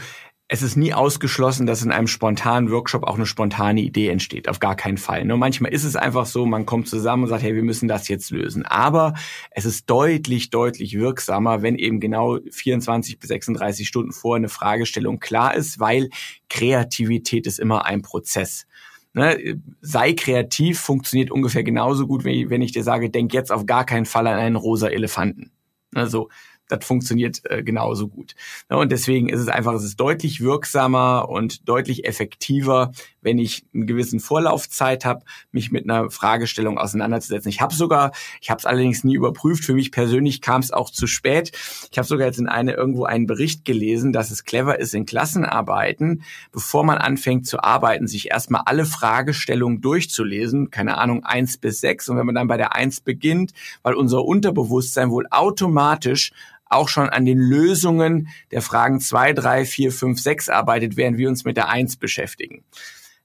es 0.53 0.63
ist 0.63 0.75
nie 0.75 0.93
ausgeschlossen, 0.93 1.65
dass 1.65 1.85
in 1.85 1.93
einem 1.93 2.09
spontanen 2.09 2.73
Workshop 2.73 3.05
auch 3.05 3.15
eine 3.15 3.25
spontane 3.25 3.83
Idee 3.83 4.09
entsteht. 4.09 4.49
Auf 4.49 4.59
gar 4.59 4.75
keinen 4.75 4.99
Fall. 4.99 5.25
Nur 5.25 5.37
manchmal 5.37 5.73
ist 5.73 5.85
es 5.85 5.95
einfach 5.95 6.27
so, 6.27 6.45
man 6.45 6.67
kommt 6.67 6.89
zusammen 6.89 7.23
und 7.23 7.29
sagt, 7.29 7.45
hey, 7.45 7.55
wir 7.55 7.63
müssen 7.63 7.87
das 7.87 8.09
jetzt 8.09 8.33
lösen. 8.33 8.67
Aber 8.67 9.15
es 9.53 9.65
ist 9.65 9.89
deutlich, 9.89 10.51
deutlich 10.51 10.99
wirksamer, 10.99 11.63
wenn 11.63 11.77
eben 11.77 12.01
genau 12.01 12.39
24 12.51 13.21
bis 13.21 13.29
36 13.29 13.87
Stunden 13.87 14.11
vor 14.11 14.35
eine 14.35 14.49
Fragestellung 14.49 15.21
klar 15.21 15.55
ist, 15.55 15.79
weil 15.79 16.11
Kreativität 16.49 17.47
ist 17.47 17.61
immer 17.61 17.87
ein 17.87 18.03
Prozess. 18.03 18.67
Ne, 19.13 19.61
sei 19.81 20.15
kreativ 20.15 20.81
funktioniert 20.81 21.31
ungefähr 21.31 21.63
genauso 21.63 22.09
gut, 22.09 22.25
wie 22.25 22.51
wenn 22.51 22.63
ich 22.63 22.73
dir 22.73 22.83
sage, 22.83 23.09
denk 23.09 23.33
jetzt 23.33 23.53
auf 23.53 23.67
gar 23.67 23.85
keinen 23.85 24.05
Fall 24.05 24.27
an 24.27 24.39
einen 24.41 24.57
rosa 24.57 24.89
Elefanten. 24.89 25.53
Also 25.95 26.29
das 26.71 26.85
funktioniert 26.85 27.41
äh, 27.45 27.63
genauso 27.63 28.09
gut. 28.09 28.35
Ja, 28.71 28.77
und 28.77 28.93
deswegen 28.93 29.29
ist 29.29 29.41
es 29.41 29.49
einfach, 29.49 29.75
es 29.75 29.85
ist 29.85 29.99
deutlich 29.99 30.41
wirksamer 30.41 31.29
und 31.29 31.69
deutlich 31.69 32.07
effektiver, 32.07 32.93
wenn 33.23 33.39
ich 33.39 33.65
einen 33.75 33.87
gewissen 33.87 34.21
Vorlaufzeit 34.21 35.05
habe, 35.05 35.25
mich 35.53 35.71
mit 35.71 35.85
einer 35.85 36.11
Fragestellung 36.11 36.79
auseinanderzusetzen. 36.79 37.51
Ich 37.51 37.61
habe 37.61 37.75
sogar, 37.75 38.13
ich 38.41 38.51
habe 38.51 38.59
es 38.59 38.67
allerdings 38.67 39.05
nie 39.05 39.15
überprüft, 39.15 39.65
für 39.65 39.75
mich 39.75 39.93
persönlich 39.93 40.41
kam 40.41 40.61
es 40.61 40.73
auch 40.73 40.91
zu 40.91 41.07
spät. 41.07 41.53
Ich 41.91 41.99
habe 41.99 42.07
sogar 42.09 42.27
jetzt 42.27 42.39
in 42.39 42.49
eine 42.49 42.73
irgendwo 42.73 43.05
einen 43.05 43.27
Bericht 43.27 43.65
gelesen, 43.65 44.13
dass 44.13 44.31
es 44.31 44.45
clever 44.45 44.79
ist 44.79 44.95
in 44.95 45.07
Klassenarbeiten, 45.07 46.23
bevor 46.53 46.85
man 46.85 46.99
anfängt 46.99 47.47
zu 47.47 47.63
arbeiten, 47.63 48.07
sich 48.07 48.31
erstmal 48.31 48.63
alle 48.67 48.87
Fragestellungen 48.87 49.81
durchzulesen, 49.81 50.71
keine 50.71 50.99
Ahnung, 50.99 51.25
eins 51.25 51.59
bis 51.59 51.81
sechs. 51.81 52.09
Und 52.09 52.17
wenn 52.17 52.27
man 52.27 52.35
dann 52.35 52.49
bei 52.49 52.57
der 52.57 52.75
eins 52.75 53.01
beginnt, 53.01 53.53
weil 53.83 53.95
unser 53.95 54.25
Unterbewusstsein 54.25 55.11
wohl 55.11 55.27
automatisch 55.31 56.33
auch 56.71 56.89
schon 56.89 57.09
an 57.09 57.25
den 57.25 57.39
Lösungen 57.39 58.29
der 58.51 58.63
Fragen 58.63 59.01
zwei, 59.01 59.33
drei, 59.33 59.65
vier, 59.67 59.93
fünf, 59.93 60.21
sechs 60.21 60.49
arbeitet, 60.49 60.97
während 60.97 61.19
wir 61.19 61.29
uns 61.29 61.45
mit 61.45 61.57
der 61.57 61.69
eins 61.69 61.97
beschäftigen. 61.97 62.65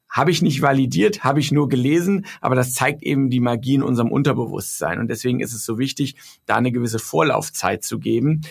Habe 0.09 0.31
ich 0.31 0.41
nicht 0.41 0.61
validiert, 0.61 1.25
habe 1.25 1.41
ich 1.41 1.51
nur 1.51 1.67
gelesen, 1.67 2.25
aber 2.39 2.55
das 2.55 2.73
zeigt 2.73 3.03
eben 3.03 3.29
die 3.29 3.41
Magie 3.41 3.75
in 3.75 3.83
unserem 3.83 4.11
Unterbewusstsein. 4.11 4.99
Und 4.99 5.09
deswegen 5.09 5.41
ist 5.41 5.53
es 5.53 5.65
so 5.65 5.77
wichtig, 5.77 6.15
da 6.45 6.55
eine 6.55 6.71
gewisse 6.71 6.99
Vorlaufzeit 6.99 7.83
zu 7.83 7.99
geben. 7.99 8.41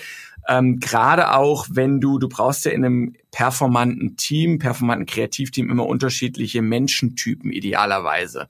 Ähm, 0.48 0.78
Gerade 0.78 1.32
auch, 1.32 1.66
wenn 1.70 2.00
du, 2.00 2.18
du 2.18 2.28
brauchst 2.28 2.64
ja 2.64 2.70
in 2.72 2.84
einem 2.84 3.14
performanten 3.30 4.16
Team, 4.16 4.58
performanten 4.58 5.06
Kreativteam 5.06 5.70
immer 5.70 5.86
unterschiedliche 5.86 6.62
Menschentypen 6.62 7.52
idealerweise. 7.52 8.48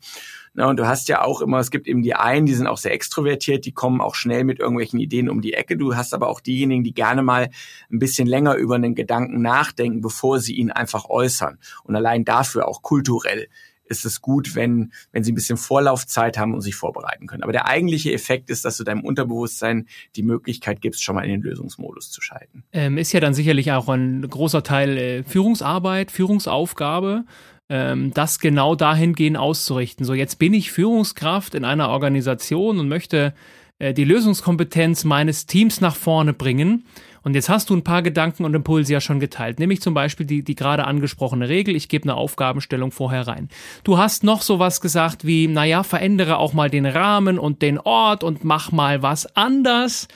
Na, 0.57 0.69
und 0.69 0.77
du 0.77 0.87
hast 0.87 1.09
ja 1.09 1.23
auch 1.23 1.41
immer, 1.41 1.59
es 1.59 1.73
gibt 1.73 1.89
eben 1.89 2.03
die 2.03 2.15
einen, 2.15 2.47
die 2.47 2.55
sind 2.55 2.69
auch 2.69 2.79
sehr 2.79 2.93
extrovertiert, 2.93 3.65
die 3.65 3.73
kommen 3.73 4.01
auch 4.01 4.15
schnell 4.15 4.45
mit 4.45 4.61
irgendwelchen 4.61 5.01
Ideen 5.01 5.29
um 5.29 5.43
die 5.43 5.55
Ecke. 5.55 5.77
Du 5.77 5.97
hast 5.97 6.15
aber 6.15 6.29
auch 6.29 6.41
diejenigen, 6.41 6.85
die 6.85 6.95
gerne 6.95 7.23
mal 7.23 7.51
ein 7.91 7.99
bisschen 7.99 8.29
länger 8.29 8.55
über 8.55 8.77
einen 8.77 8.95
Gedanken 8.95 9.43
nachdenken, 9.43 10.01
bevor 10.01 10.39
sie 10.39 10.55
ihn 10.55 10.71
einfach 10.71 11.07
äußern. 11.07 11.59
Und 11.83 11.97
allein 11.97 12.25
dafür 12.25 12.69
auch 12.69 12.83
kulturell 12.83 13.49
ist 13.87 14.05
es 14.05 14.21
gut, 14.21 14.55
wenn, 14.55 14.93
wenn 15.13 15.25
sie 15.25 15.33
ein 15.33 15.35
bisschen 15.35 15.57
Vorlaufzeit 15.57 16.39
haben 16.39 16.55
und 16.55 16.61
sich 16.61 16.75
vorbereiten 16.75 17.27
können. 17.27 17.43
Aber 17.43 17.53
der 17.53 17.67
eigentliche 17.67 18.13
Effekt 18.13 18.51
ist, 18.51 18.65
dass 18.65 18.77
du 18.77 18.85
deinem 18.85 19.05
Unterbewusstsein 19.05 19.87
die 20.17 20.23
Möglichkeit 20.23 20.81
gibst, 20.81 21.03
schon 21.03 21.15
mal 21.15 21.25
in 21.25 21.31
den 21.31 21.43
Lösungsmodus 21.43 22.11
zu 22.11 22.23
schalten. 22.23 22.65
Ähm, 22.73 22.99
ist 22.99 23.13
ja 23.13 23.21
dann 23.21 23.35
sicherlich 23.35 23.73
auch 23.73 23.89
ein 23.89 24.23
großer 24.29 24.63
Teil 24.63 24.97
äh, 24.97 25.23
Führungsarbeit, 25.25 26.11
Führungsaufgabe 26.11 27.25
ähm, 27.69 28.13
das 28.13 28.39
genau 28.41 28.75
dahingehend 28.75 29.37
auszurichten. 29.37 30.05
So, 30.05 30.15
jetzt 30.15 30.39
bin 30.39 30.55
ich 30.55 30.71
Führungskraft 30.71 31.55
in 31.55 31.65
einer 31.65 31.89
Organisation 31.89 32.79
und 32.79 32.89
möchte 32.89 33.35
äh, 33.79 33.95
die 33.95 34.05
Lösungskompetenz 34.05 35.05
meines 35.05 35.47
Teams 35.47 35.81
nach 35.81 35.97
vorne 35.97 36.33
bringen. 36.33 36.85
Und 37.25 37.35
jetzt 37.35 37.49
hast 37.49 37.71
du 37.71 37.75
ein 37.75 37.83
paar 37.83 38.03
Gedanken 38.03 38.45
und 38.45 38.55
Impulse 38.55 38.93
ja 38.93 39.01
schon 39.01 39.19
geteilt, 39.19 39.59
nämlich 39.59 39.81
zum 39.81 39.95
Beispiel 39.95 40.27
die, 40.27 40.45
die 40.45 40.55
gerade 40.55 40.85
angesprochene 40.85 41.49
Regel, 41.49 41.75
ich 41.75 41.89
gebe 41.89 42.05
eine 42.05 42.15
Aufgabenstellung 42.15 42.93
vorher 42.93 43.27
rein. 43.27 43.49
Du 43.83 43.97
hast 43.97 44.23
noch 44.23 44.43
sowas 44.43 44.83
gesagt 44.83 45.27
wie, 45.27 45.49
naja, 45.49 45.83
verändere 45.83 46.37
auch 46.37 46.53
mal 46.53 46.69
den 46.69 46.85
Rahmen 46.85 47.39
und 47.39 47.63
den 47.63 47.79
Ort 47.79 48.23
und 48.23 48.45
mach 48.45 48.71
mal 48.73 49.03
was 49.03 49.35
anders. 49.35 50.07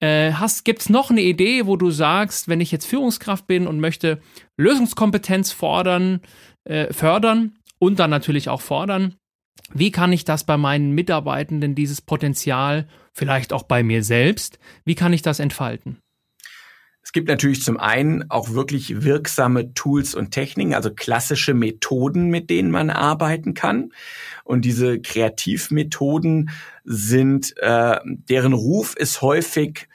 Äh, 0.00 0.32
hast, 0.32 0.64
gibt's 0.64 0.88
noch 0.88 1.10
eine 1.10 1.22
Idee, 1.22 1.66
wo 1.66 1.76
du 1.76 1.90
sagst, 1.90 2.48
wenn 2.48 2.60
ich 2.60 2.72
jetzt 2.72 2.86
Führungskraft 2.86 3.46
bin 3.46 3.66
und 3.68 3.78
möchte 3.78 4.20
Lösungskompetenz 4.56 5.52
fordern, 5.52 6.20
äh, 6.64 6.92
fördern 6.92 7.56
und 7.78 8.00
dann 8.00 8.10
natürlich 8.10 8.48
auch 8.48 8.60
fordern. 8.60 9.14
Wie 9.72 9.92
kann 9.92 10.12
ich 10.12 10.24
das 10.24 10.44
bei 10.44 10.56
meinen 10.56 10.92
Mitarbeitenden, 10.92 11.74
dieses 11.74 12.00
Potenzial, 12.00 12.88
vielleicht 13.12 13.52
auch 13.52 13.62
bei 13.62 13.82
mir 13.82 14.02
selbst, 14.02 14.58
wie 14.84 14.94
kann 14.94 15.12
ich 15.12 15.22
das 15.22 15.40
entfalten? 15.40 15.98
Es 17.08 17.12
gibt 17.12 17.28
natürlich 17.28 17.62
zum 17.62 17.78
einen 17.78 18.30
auch 18.30 18.50
wirklich 18.50 19.02
wirksame 19.02 19.72
Tools 19.72 20.14
und 20.14 20.30
Techniken, 20.30 20.74
also 20.74 20.90
klassische 20.94 21.54
Methoden, 21.54 22.28
mit 22.28 22.50
denen 22.50 22.70
man 22.70 22.90
arbeiten 22.90 23.54
kann. 23.54 23.94
Und 24.44 24.66
diese 24.66 25.00
Kreativmethoden 25.00 26.50
sind, 26.84 27.54
äh, 27.62 27.98
deren 28.04 28.52
Ruf 28.52 28.94
ist 28.94 29.22
häufig 29.22 29.88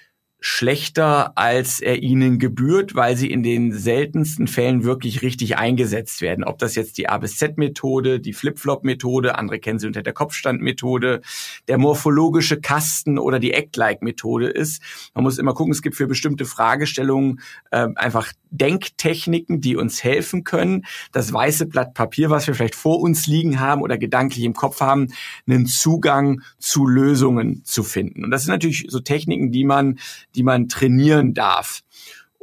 schlechter, 0.46 1.38
als 1.38 1.80
er 1.80 2.04
ihnen 2.04 2.38
gebührt, 2.38 2.96
weil 2.96 3.16
sie 3.16 3.32
in 3.32 3.44
den 3.44 3.72
seltensten 3.72 4.48
Fällen 4.48 4.84
wirklich 4.84 5.22
richtig 5.22 5.58
eingesetzt 5.58 6.20
werden. 6.20 6.44
Ob 6.44 6.58
das 6.58 6.76
jetzt 6.76 6.98
die 6.98 7.08
A 7.08 7.18
bis 7.18 7.38
Z-Methode, 7.38 8.20
die 8.20 8.34
Flip-Flop-Methode, 8.34 9.38
andere 9.38 9.60
kennen 9.60 9.80
sie 9.80 9.88
unter 9.88 10.04
der 10.04 10.12
Kopfstand-Methode, 10.12 11.22
der 11.70 11.78
morphologische 11.78 12.60
Kasten 12.60 13.18
oder 13.18 13.40
die 13.40 13.54
Act-like-Methode 13.54 14.50
ist. 14.50 14.82
Man 15.14 15.24
muss 15.24 15.38
immer 15.38 15.54
gucken, 15.54 15.72
es 15.72 15.82
gibt 15.82 15.96
für 15.96 16.08
bestimmte 16.08 16.44
Fragestellungen 16.44 17.40
äh, 17.72 17.88
einfach 17.96 18.34
Denktechniken, 18.54 19.62
die 19.62 19.78
uns 19.78 20.04
helfen 20.04 20.44
können, 20.44 20.86
das 21.14 21.32
weiße 21.32 21.68
Blatt 21.68 21.94
Papier, 21.94 22.30
was 22.30 22.48
wir 22.48 22.54
vielleicht 22.54 22.76
vor 22.76 23.00
uns 23.00 23.28
liegen 23.28 23.62
haben 23.62 23.82
oder 23.82 23.98
gedanklich 23.98 24.44
im 24.44 24.54
Kopf 24.54 24.82
haben, 24.82 25.08
einen 25.48 25.68
Zugang 25.68 26.42
zu 26.60 26.86
Lösungen 26.86 27.64
zu 27.64 27.84
finden. 27.84 28.26
Und 28.26 28.32
das 28.32 28.44
sind 28.44 28.52
natürlich 28.52 28.88
so 28.90 29.00
Techniken, 29.00 29.52
die 29.52 29.64
man 29.64 30.00
die 30.36 30.44
man 30.44 30.68
trainieren 30.68 31.34
darf. 31.34 31.84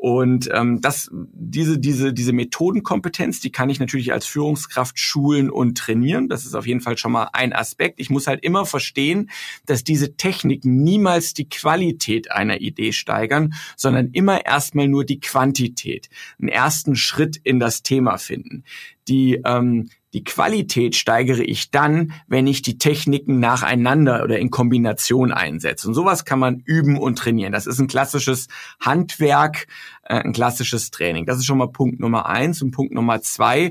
Und 0.01 0.49
ähm, 0.55 0.81
das, 0.81 1.11
diese, 1.13 1.79
diese, 1.79 2.15
diese 2.15 2.33
Methodenkompetenz, 2.33 3.41
die 3.41 3.53
kann 3.53 3.69
ich 3.69 3.81
natürlich 3.81 4.15
als 4.15 4.25
Führungskraft 4.25 4.99
schulen 4.99 5.51
und 5.51 5.77
trainieren. 5.77 6.31
Das 6.31 6.47
ist 6.47 6.55
auf 6.55 6.67
jeden 6.67 6.81
Fall 6.81 6.97
schon 6.97 7.13
mal 7.13 7.29
ein 7.35 7.53
Aspekt. 7.53 8.01
Ich 8.01 8.09
muss 8.09 8.27
halt 8.27 8.43
immer 8.43 8.65
verstehen, 8.65 9.29
dass 9.67 9.85
diese 9.85 10.17
Techniken 10.17 10.83
niemals 10.83 11.35
die 11.35 11.51
Qualität 11.51 12.33
einer 12.33 12.63
Idee 12.63 12.93
steigern, 12.93 13.53
sondern 13.77 14.09
immer 14.13 14.47
erstmal 14.47 14.89
nur 14.89 15.05
die 15.05 15.21
Quantität, 15.21 16.09
einen 16.39 16.49
ersten 16.49 16.97
Schritt 16.97 17.37
in 17.37 17.61
das 17.61 17.83
Thema 17.83 18.17
finden. 18.17 18.65
Die 19.07 19.43
ähm, 19.45 19.91
die 20.13 20.25
Qualität 20.25 20.97
steigere 20.97 21.43
ich 21.43 21.71
dann, 21.71 22.13
wenn 22.27 22.47
ich 22.47 22.63
die 22.63 22.79
Techniken 22.79 23.39
nacheinander 23.39 24.25
oder 24.25 24.39
in 24.39 24.51
Kombination 24.51 25.33
einsetze. 25.33 25.89
Und 25.89 25.95
sowas 25.95 26.25
kann 26.25 26.39
man 26.39 26.63
üben 26.65 26.99
und 26.99 27.17
trainieren. 27.17 27.53
Das 27.53 27.67
ist 27.67 27.79
ein 27.79 27.87
klassisches 27.87 28.49
Handwerk, 28.81 29.67
äh, 30.05 30.17
ein 30.17 30.33
klassisches 30.33 30.91
Training. 30.91 31.27
Das 31.27 31.39
ist 31.39 31.47
schon 31.47 31.59
mal 31.59 31.69
Punkt 31.69 32.01
Nummer 32.01 32.27
eins. 32.27 32.61
Und 32.61 32.73
Punkt 32.73 32.93
Nummer 32.93 33.23
zwei, 33.23 33.71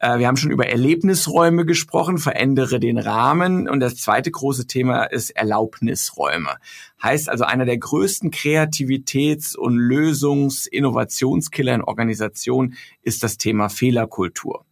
äh, 0.00 0.18
wir 0.18 0.26
haben 0.26 0.36
schon 0.36 0.50
über 0.50 0.66
Erlebnisräume 0.66 1.66
gesprochen, 1.66 2.18
verändere 2.18 2.80
den 2.80 2.98
Rahmen. 2.98 3.68
Und 3.68 3.80
das 3.80 3.96
zweite 3.96 4.30
große 4.30 4.66
Thema 4.66 5.04
ist 5.04 5.30
Erlaubnisräume. 5.30 6.56
Heißt 7.02 7.28
also, 7.28 7.44
einer 7.44 7.66
der 7.66 7.78
größten 7.78 8.30
Kreativitäts- 8.30 9.56
und 9.56 9.76
Lösungs-Innovationskiller 9.76 11.74
in 11.74 11.82
Organisationen 11.82 12.76
ist 13.02 13.22
das 13.22 13.36
Thema 13.36 13.68
Fehlerkultur. 13.68 14.64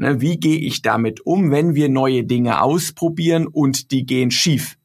Ne, 0.00 0.22
wie 0.22 0.40
gehe 0.40 0.56
ich 0.56 0.80
damit 0.80 1.26
um, 1.26 1.50
wenn 1.50 1.74
wir 1.74 1.90
neue 1.90 2.24
Dinge 2.24 2.62
ausprobieren 2.62 3.46
und 3.46 3.90
die 3.90 4.06
gehen 4.06 4.30
schief? 4.30 4.78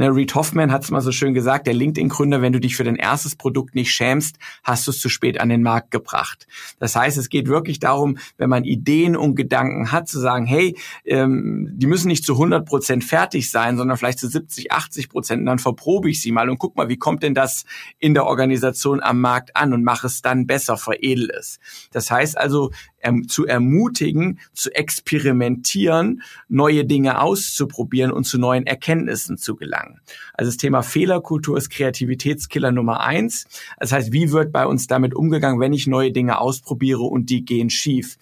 Ne, 0.00 0.08
Reed 0.08 0.34
Hoffman 0.34 0.72
hat 0.72 0.82
es 0.82 0.90
mal 0.90 1.02
so 1.02 1.12
schön 1.12 1.34
gesagt, 1.34 1.66
der 1.66 1.74
LinkedIn-Gründer, 1.74 2.40
wenn 2.40 2.54
du 2.54 2.58
dich 2.58 2.74
für 2.74 2.84
dein 2.84 2.96
erstes 2.96 3.36
Produkt 3.36 3.74
nicht 3.74 3.92
schämst, 3.92 4.38
hast 4.62 4.86
du 4.86 4.92
es 4.92 4.98
zu 4.98 5.10
spät 5.10 5.38
an 5.38 5.50
den 5.50 5.62
Markt 5.62 5.90
gebracht. 5.90 6.46
Das 6.78 6.96
heißt, 6.96 7.18
es 7.18 7.28
geht 7.28 7.48
wirklich 7.48 7.80
darum, 7.80 8.16
wenn 8.38 8.48
man 8.48 8.64
Ideen 8.64 9.14
und 9.14 9.34
Gedanken 9.34 9.92
hat, 9.92 10.08
zu 10.08 10.18
sagen, 10.18 10.46
hey, 10.46 10.74
ähm, 11.04 11.68
die 11.74 11.86
müssen 11.86 12.08
nicht 12.08 12.24
zu 12.24 12.32
100 12.32 12.64
Prozent 12.64 13.04
fertig 13.04 13.50
sein, 13.50 13.76
sondern 13.76 13.98
vielleicht 13.98 14.20
zu 14.20 14.28
70, 14.28 14.72
80 14.72 15.10
Prozent, 15.10 15.46
dann 15.46 15.58
verprobe 15.58 16.08
ich 16.08 16.22
sie 16.22 16.32
mal 16.32 16.48
und 16.48 16.56
guck 16.56 16.76
mal, 16.76 16.88
wie 16.88 16.96
kommt 16.96 17.22
denn 17.22 17.34
das 17.34 17.66
in 17.98 18.14
der 18.14 18.24
Organisation 18.24 19.02
am 19.02 19.20
Markt 19.20 19.54
an 19.54 19.74
und 19.74 19.84
mache 19.84 20.06
es 20.06 20.22
dann 20.22 20.46
besser, 20.46 20.78
veredel 20.78 21.28
es. 21.38 21.58
Das 21.92 22.10
heißt 22.10 22.38
also, 22.38 22.70
ähm, 23.02 23.28
zu 23.28 23.46
ermutigen, 23.46 24.40
zu 24.52 24.74
experimentieren, 24.74 26.22
neue 26.48 26.84
Dinge 26.84 27.20
auszuprobieren 27.20 28.12
und 28.12 28.24
zu 28.24 28.38
neuen 28.38 28.66
Erkenntnissen 28.66 29.36
zu 29.36 29.56
gelangen. 29.56 29.89
Also 30.34 30.50
das 30.50 30.56
Thema 30.56 30.82
Fehlerkultur 30.82 31.56
ist 31.56 31.70
Kreativitätskiller 31.70 32.72
Nummer 32.72 33.00
eins. 33.00 33.46
Das 33.78 33.92
heißt, 33.92 34.12
wie 34.12 34.32
wird 34.32 34.52
bei 34.52 34.66
uns 34.66 34.86
damit 34.86 35.14
umgegangen, 35.14 35.60
wenn 35.60 35.72
ich 35.72 35.86
neue 35.86 36.12
Dinge 36.12 36.40
ausprobiere 36.40 37.02
und 37.02 37.30
die 37.30 37.44
gehen 37.44 37.70
schief? 37.70 38.16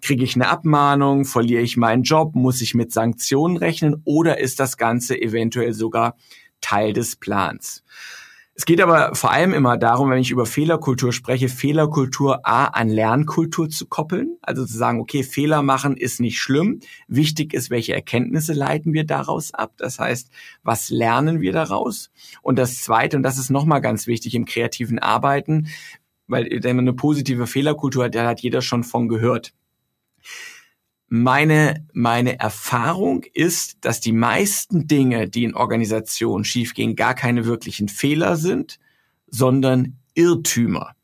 Kriege 0.00 0.24
ich 0.24 0.36
eine 0.36 0.48
Abmahnung? 0.48 1.24
Verliere 1.24 1.62
ich 1.62 1.76
meinen 1.76 2.02
Job? 2.02 2.34
Muss 2.34 2.60
ich 2.60 2.74
mit 2.74 2.92
Sanktionen 2.92 3.56
rechnen? 3.56 4.00
Oder 4.04 4.38
ist 4.38 4.60
das 4.60 4.76
Ganze 4.76 5.20
eventuell 5.20 5.72
sogar 5.72 6.16
Teil 6.60 6.92
des 6.92 7.16
Plans? 7.16 7.82
Es 8.58 8.66
geht 8.66 8.80
aber 8.80 9.14
vor 9.14 9.30
allem 9.30 9.54
immer 9.54 9.76
darum, 9.76 10.10
wenn 10.10 10.18
ich 10.18 10.32
über 10.32 10.44
Fehlerkultur 10.44 11.12
spreche, 11.12 11.48
Fehlerkultur 11.48 12.40
A 12.42 12.64
an 12.64 12.88
Lernkultur 12.88 13.68
zu 13.68 13.86
koppeln. 13.86 14.36
Also 14.42 14.66
zu 14.66 14.76
sagen, 14.76 14.98
okay, 15.00 15.22
Fehler 15.22 15.62
machen 15.62 15.96
ist 15.96 16.18
nicht 16.18 16.40
schlimm. 16.40 16.80
Wichtig 17.06 17.54
ist, 17.54 17.70
welche 17.70 17.94
Erkenntnisse 17.94 18.54
leiten 18.54 18.92
wir 18.92 19.04
daraus 19.04 19.54
ab. 19.54 19.74
Das 19.76 20.00
heißt, 20.00 20.30
was 20.64 20.90
lernen 20.90 21.40
wir 21.40 21.52
daraus? 21.52 22.10
Und 22.42 22.58
das 22.58 22.80
Zweite, 22.80 23.16
und 23.16 23.22
das 23.22 23.38
ist 23.38 23.48
nochmal 23.48 23.80
ganz 23.80 24.08
wichtig 24.08 24.34
im 24.34 24.44
kreativen 24.44 24.98
Arbeiten, 24.98 25.68
weil 26.26 26.48
wenn 26.64 26.74
man 26.74 26.88
eine 26.88 26.94
positive 26.94 27.46
Fehlerkultur 27.46 28.06
hat, 28.06 28.16
da 28.16 28.26
hat 28.26 28.40
jeder 28.40 28.60
schon 28.60 28.82
von 28.82 29.08
gehört 29.08 29.52
meine, 31.08 31.86
meine 31.92 32.38
Erfahrung 32.38 33.24
ist, 33.32 33.78
dass 33.84 34.00
die 34.00 34.12
meisten 34.12 34.86
Dinge, 34.86 35.28
die 35.28 35.44
in 35.44 35.54
Organisationen 35.54 36.44
schiefgehen, 36.44 36.96
gar 36.96 37.14
keine 37.14 37.46
wirklichen 37.46 37.88
Fehler 37.88 38.36
sind, 38.36 38.78
sondern 39.26 39.98
Irrtümer. 40.14 40.94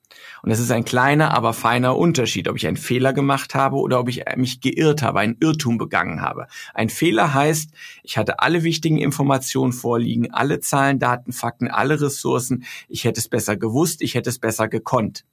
Und 0.43 0.51
es 0.51 0.61
ist 0.61 0.71
ein 0.71 0.85
kleiner, 0.85 1.33
aber 1.33 1.55
feiner 1.55 1.97
Unterschied, 1.97 2.49
ob 2.49 2.57
ich 2.57 2.67
einen 2.67 2.77
Fehler 2.77 3.14
gemacht 3.14 3.55
habe 3.55 3.77
oder 3.77 3.99
ob 3.99 4.11
ich 4.11 4.25
mich 4.37 4.61
geirrt 4.61 5.01
habe, 5.01 5.21
einen 5.21 5.38
Irrtum 5.40 5.79
begangen 5.79 6.21
habe. 6.21 6.49
Ein 6.75 6.90
Fehler 6.90 7.33
heißt, 7.33 7.71
ich 8.03 8.19
hatte 8.19 8.40
alle 8.40 8.62
wichtigen 8.62 8.99
Informationen 8.99 9.73
vorliegen, 9.73 10.35
alle 10.35 10.61
Zahlen, 10.61 10.99
Daten, 10.99 11.33
Fakten, 11.33 11.69
alle 11.69 11.99
Ressourcen. 11.99 12.64
Ich 12.88 13.05
hätte 13.05 13.21
es 13.21 13.29
besser 13.29 13.57
gewusst, 13.57 14.03
ich 14.03 14.14
hätte 14.14 14.29
es 14.29 14.38
besser 14.38 14.69
gekonnt. 14.69 15.25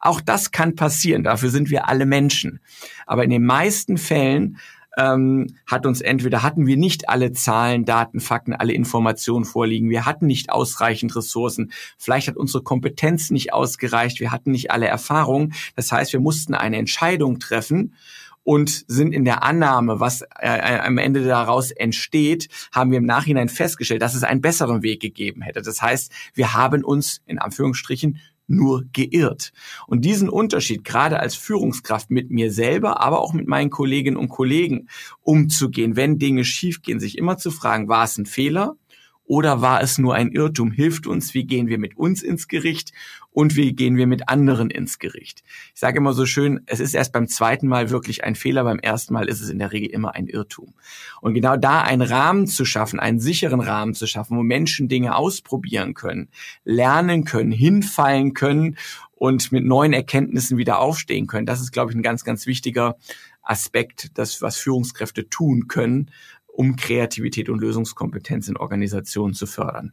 Auch 0.00 0.20
das 0.20 0.50
kann 0.50 0.74
passieren, 0.74 1.22
dafür 1.22 1.50
sind 1.50 1.70
wir 1.70 1.88
alle 1.88 2.06
Menschen. 2.06 2.60
Aber 3.06 3.22
in 3.22 3.30
den 3.30 3.44
meisten 3.44 3.98
Fällen 3.98 4.58
ähm, 4.96 5.46
hat 5.66 5.86
uns 5.86 6.00
entweder 6.00 6.42
hatten 6.42 6.66
wir 6.66 6.76
nicht 6.76 7.08
alle 7.08 7.32
Zahlen, 7.32 7.84
Daten, 7.84 8.20
Fakten, 8.20 8.54
alle 8.54 8.72
Informationen 8.72 9.44
vorliegen, 9.44 9.90
wir 9.90 10.06
hatten 10.06 10.26
nicht 10.26 10.50
ausreichend 10.50 11.14
Ressourcen, 11.14 11.72
vielleicht 11.96 12.28
hat 12.28 12.36
unsere 12.36 12.62
Kompetenz 12.62 13.30
nicht 13.30 13.52
ausgereicht, 13.52 14.20
wir 14.20 14.32
hatten 14.32 14.50
nicht 14.50 14.70
alle 14.70 14.86
Erfahrungen. 14.86 15.54
Das 15.76 15.92
heißt, 15.92 16.12
wir 16.12 16.20
mussten 16.20 16.54
eine 16.54 16.76
Entscheidung 16.76 17.38
treffen 17.38 17.94
und 18.42 18.84
sind 18.88 19.12
in 19.12 19.24
der 19.24 19.42
Annahme, 19.42 20.00
was 20.00 20.22
äh, 20.38 20.80
am 20.80 20.98
Ende 20.98 21.24
daraus 21.24 21.70
entsteht, 21.70 22.48
haben 22.72 22.90
wir 22.90 22.98
im 22.98 23.06
Nachhinein 23.06 23.48
festgestellt, 23.48 24.02
dass 24.02 24.14
es 24.14 24.24
einen 24.24 24.40
besseren 24.40 24.82
Weg 24.82 25.00
gegeben 25.00 25.42
hätte. 25.42 25.62
Das 25.62 25.82
heißt, 25.82 26.10
wir 26.34 26.54
haben 26.54 26.82
uns 26.82 27.20
in 27.26 27.38
Anführungsstrichen 27.38 28.18
nur 28.50 28.84
geirrt. 28.92 29.52
Und 29.86 30.04
diesen 30.04 30.28
Unterschied 30.28 30.84
gerade 30.84 31.20
als 31.20 31.34
Führungskraft 31.34 32.10
mit 32.10 32.30
mir 32.30 32.52
selber, 32.52 33.00
aber 33.00 33.20
auch 33.20 33.32
mit 33.32 33.46
meinen 33.46 33.70
Kolleginnen 33.70 34.16
und 34.16 34.28
Kollegen 34.28 34.88
umzugehen, 35.22 35.96
wenn 35.96 36.18
Dinge 36.18 36.44
schiefgehen, 36.44 37.00
sich 37.00 37.16
immer 37.16 37.38
zu 37.38 37.50
fragen, 37.50 37.88
war 37.88 38.04
es 38.04 38.18
ein 38.18 38.26
Fehler? 38.26 38.76
Oder 39.24 39.62
war 39.62 39.80
es 39.80 39.96
nur 39.96 40.16
ein 40.16 40.32
Irrtum? 40.32 40.72
Hilft 40.72 41.06
uns, 41.06 41.34
wie 41.34 41.44
gehen 41.44 41.68
wir 41.68 41.78
mit 41.78 41.96
uns 41.96 42.20
ins 42.20 42.48
Gericht 42.48 42.92
und 43.32 43.56
wie 43.56 43.72
gehen 43.72 43.96
wir 43.96 44.06
mit 44.06 44.28
anderen 44.28 44.70
ins 44.70 44.98
Gericht? 44.98 45.42
Ich 45.74 45.80
sage 45.80 45.98
immer 45.98 46.12
so 46.12 46.26
schön, 46.26 46.60
es 46.66 46.80
ist 46.80 46.94
erst 46.94 47.12
beim 47.12 47.28
zweiten 47.28 47.68
Mal 47.68 47.90
wirklich 47.90 48.24
ein 48.24 48.34
Fehler, 48.34 48.64
beim 48.64 48.80
ersten 48.80 49.14
Mal 49.14 49.28
ist 49.28 49.40
es 49.40 49.48
in 49.48 49.58
der 49.58 49.72
Regel 49.72 49.90
immer 49.90 50.14
ein 50.14 50.26
Irrtum. 50.26 50.74
Und 51.20 51.34
genau 51.34 51.56
da 51.56 51.82
einen 51.82 52.02
Rahmen 52.02 52.46
zu 52.46 52.64
schaffen, 52.64 52.98
einen 52.98 53.20
sicheren 53.20 53.60
Rahmen 53.60 53.94
zu 53.94 54.06
schaffen, 54.06 54.36
wo 54.36 54.42
Menschen 54.42 54.88
Dinge 54.88 55.14
ausprobieren 55.14 55.94
können, 55.94 56.28
lernen 56.64 57.24
können, 57.24 57.52
hinfallen 57.52 58.34
können 58.34 58.76
und 59.12 59.52
mit 59.52 59.64
neuen 59.64 59.92
Erkenntnissen 59.92 60.58
wieder 60.58 60.80
aufstehen 60.80 61.26
können, 61.26 61.46
das 61.46 61.60
ist, 61.60 61.72
glaube 61.72 61.92
ich, 61.92 61.96
ein 61.96 62.02
ganz, 62.02 62.24
ganz 62.24 62.46
wichtiger 62.46 62.96
Aspekt, 63.42 64.18
das, 64.18 64.42
was 64.42 64.56
Führungskräfte 64.56 65.28
tun 65.28 65.68
können, 65.68 66.10
um 66.46 66.76
Kreativität 66.76 67.48
und 67.48 67.60
Lösungskompetenz 67.60 68.48
in 68.48 68.56
Organisationen 68.56 69.34
zu 69.34 69.46
fördern. 69.46 69.92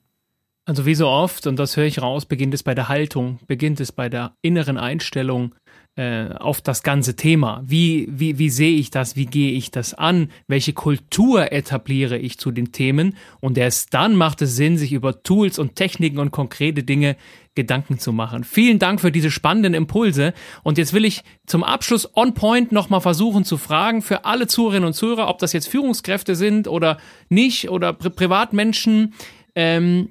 Also 0.67 0.85
wie 0.85 0.95
so 0.95 1.07
oft, 1.07 1.47
und 1.47 1.57
das 1.57 1.77
höre 1.77 1.85
ich 1.85 2.01
raus, 2.01 2.25
beginnt 2.25 2.53
es 2.53 2.61
bei 2.61 2.75
der 2.75 2.89
Haltung, 2.89 3.39
beginnt 3.47 3.79
es 3.79 3.93
bei 3.93 4.09
der 4.09 4.35
inneren 4.41 4.77
Einstellung 4.77 5.55
äh, 5.95 6.27
auf 6.33 6.59
das 6.59 6.83
ganze 6.83 7.15
Thema. 7.15 7.63
Wie, 7.65 8.09
wie, 8.11 8.37
wie 8.37 8.49
sehe 8.49 8.75
ich 8.75 8.91
das? 8.91 9.15
Wie 9.15 9.27
gehe 9.27 9.53
ich 9.53 9.71
das 9.71 9.93
an? 9.93 10.29
Welche 10.45 10.73
Kultur 10.73 11.53
etabliere 11.53 12.17
ich 12.17 12.37
zu 12.37 12.51
den 12.51 12.73
Themen? 12.73 13.15
Und 13.39 13.57
erst 13.57 13.93
dann 13.93 14.17
macht 14.17 14.41
es 14.41 14.57
Sinn, 14.57 14.77
sich 14.77 14.91
über 14.91 15.23
Tools 15.23 15.57
und 15.57 15.77
Techniken 15.77 16.19
und 16.19 16.31
konkrete 16.31 16.83
Dinge 16.83 17.15
Gedanken 17.55 17.97
zu 17.97 18.11
machen. 18.11 18.43
Vielen 18.43 18.77
Dank 18.77 18.99
für 18.99 19.13
diese 19.13 19.31
spannenden 19.31 19.73
Impulse. 19.73 20.33
Und 20.63 20.77
jetzt 20.77 20.91
will 20.91 21.05
ich 21.05 21.23
zum 21.45 21.63
Abschluss 21.63 22.13
on 22.13 22.33
point 22.33 22.73
nochmal 22.73 22.99
versuchen 22.99 23.45
zu 23.45 23.55
fragen 23.55 24.01
für 24.01 24.25
alle 24.25 24.47
Zuhörerinnen 24.47 24.87
und 24.87 24.93
Zuhörer, 24.93 25.29
ob 25.29 25.39
das 25.39 25.53
jetzt 25.53 25.69
Führungskräfte 25.69 26.35
sind 26.35 26.67
oder 26.67 26.97
nicht 27.29 27.69
oder 27.69 27.93
Pri 27.93 28.09
Privatmenschen. 28.09 29.13
Ähm, 29.55 30.09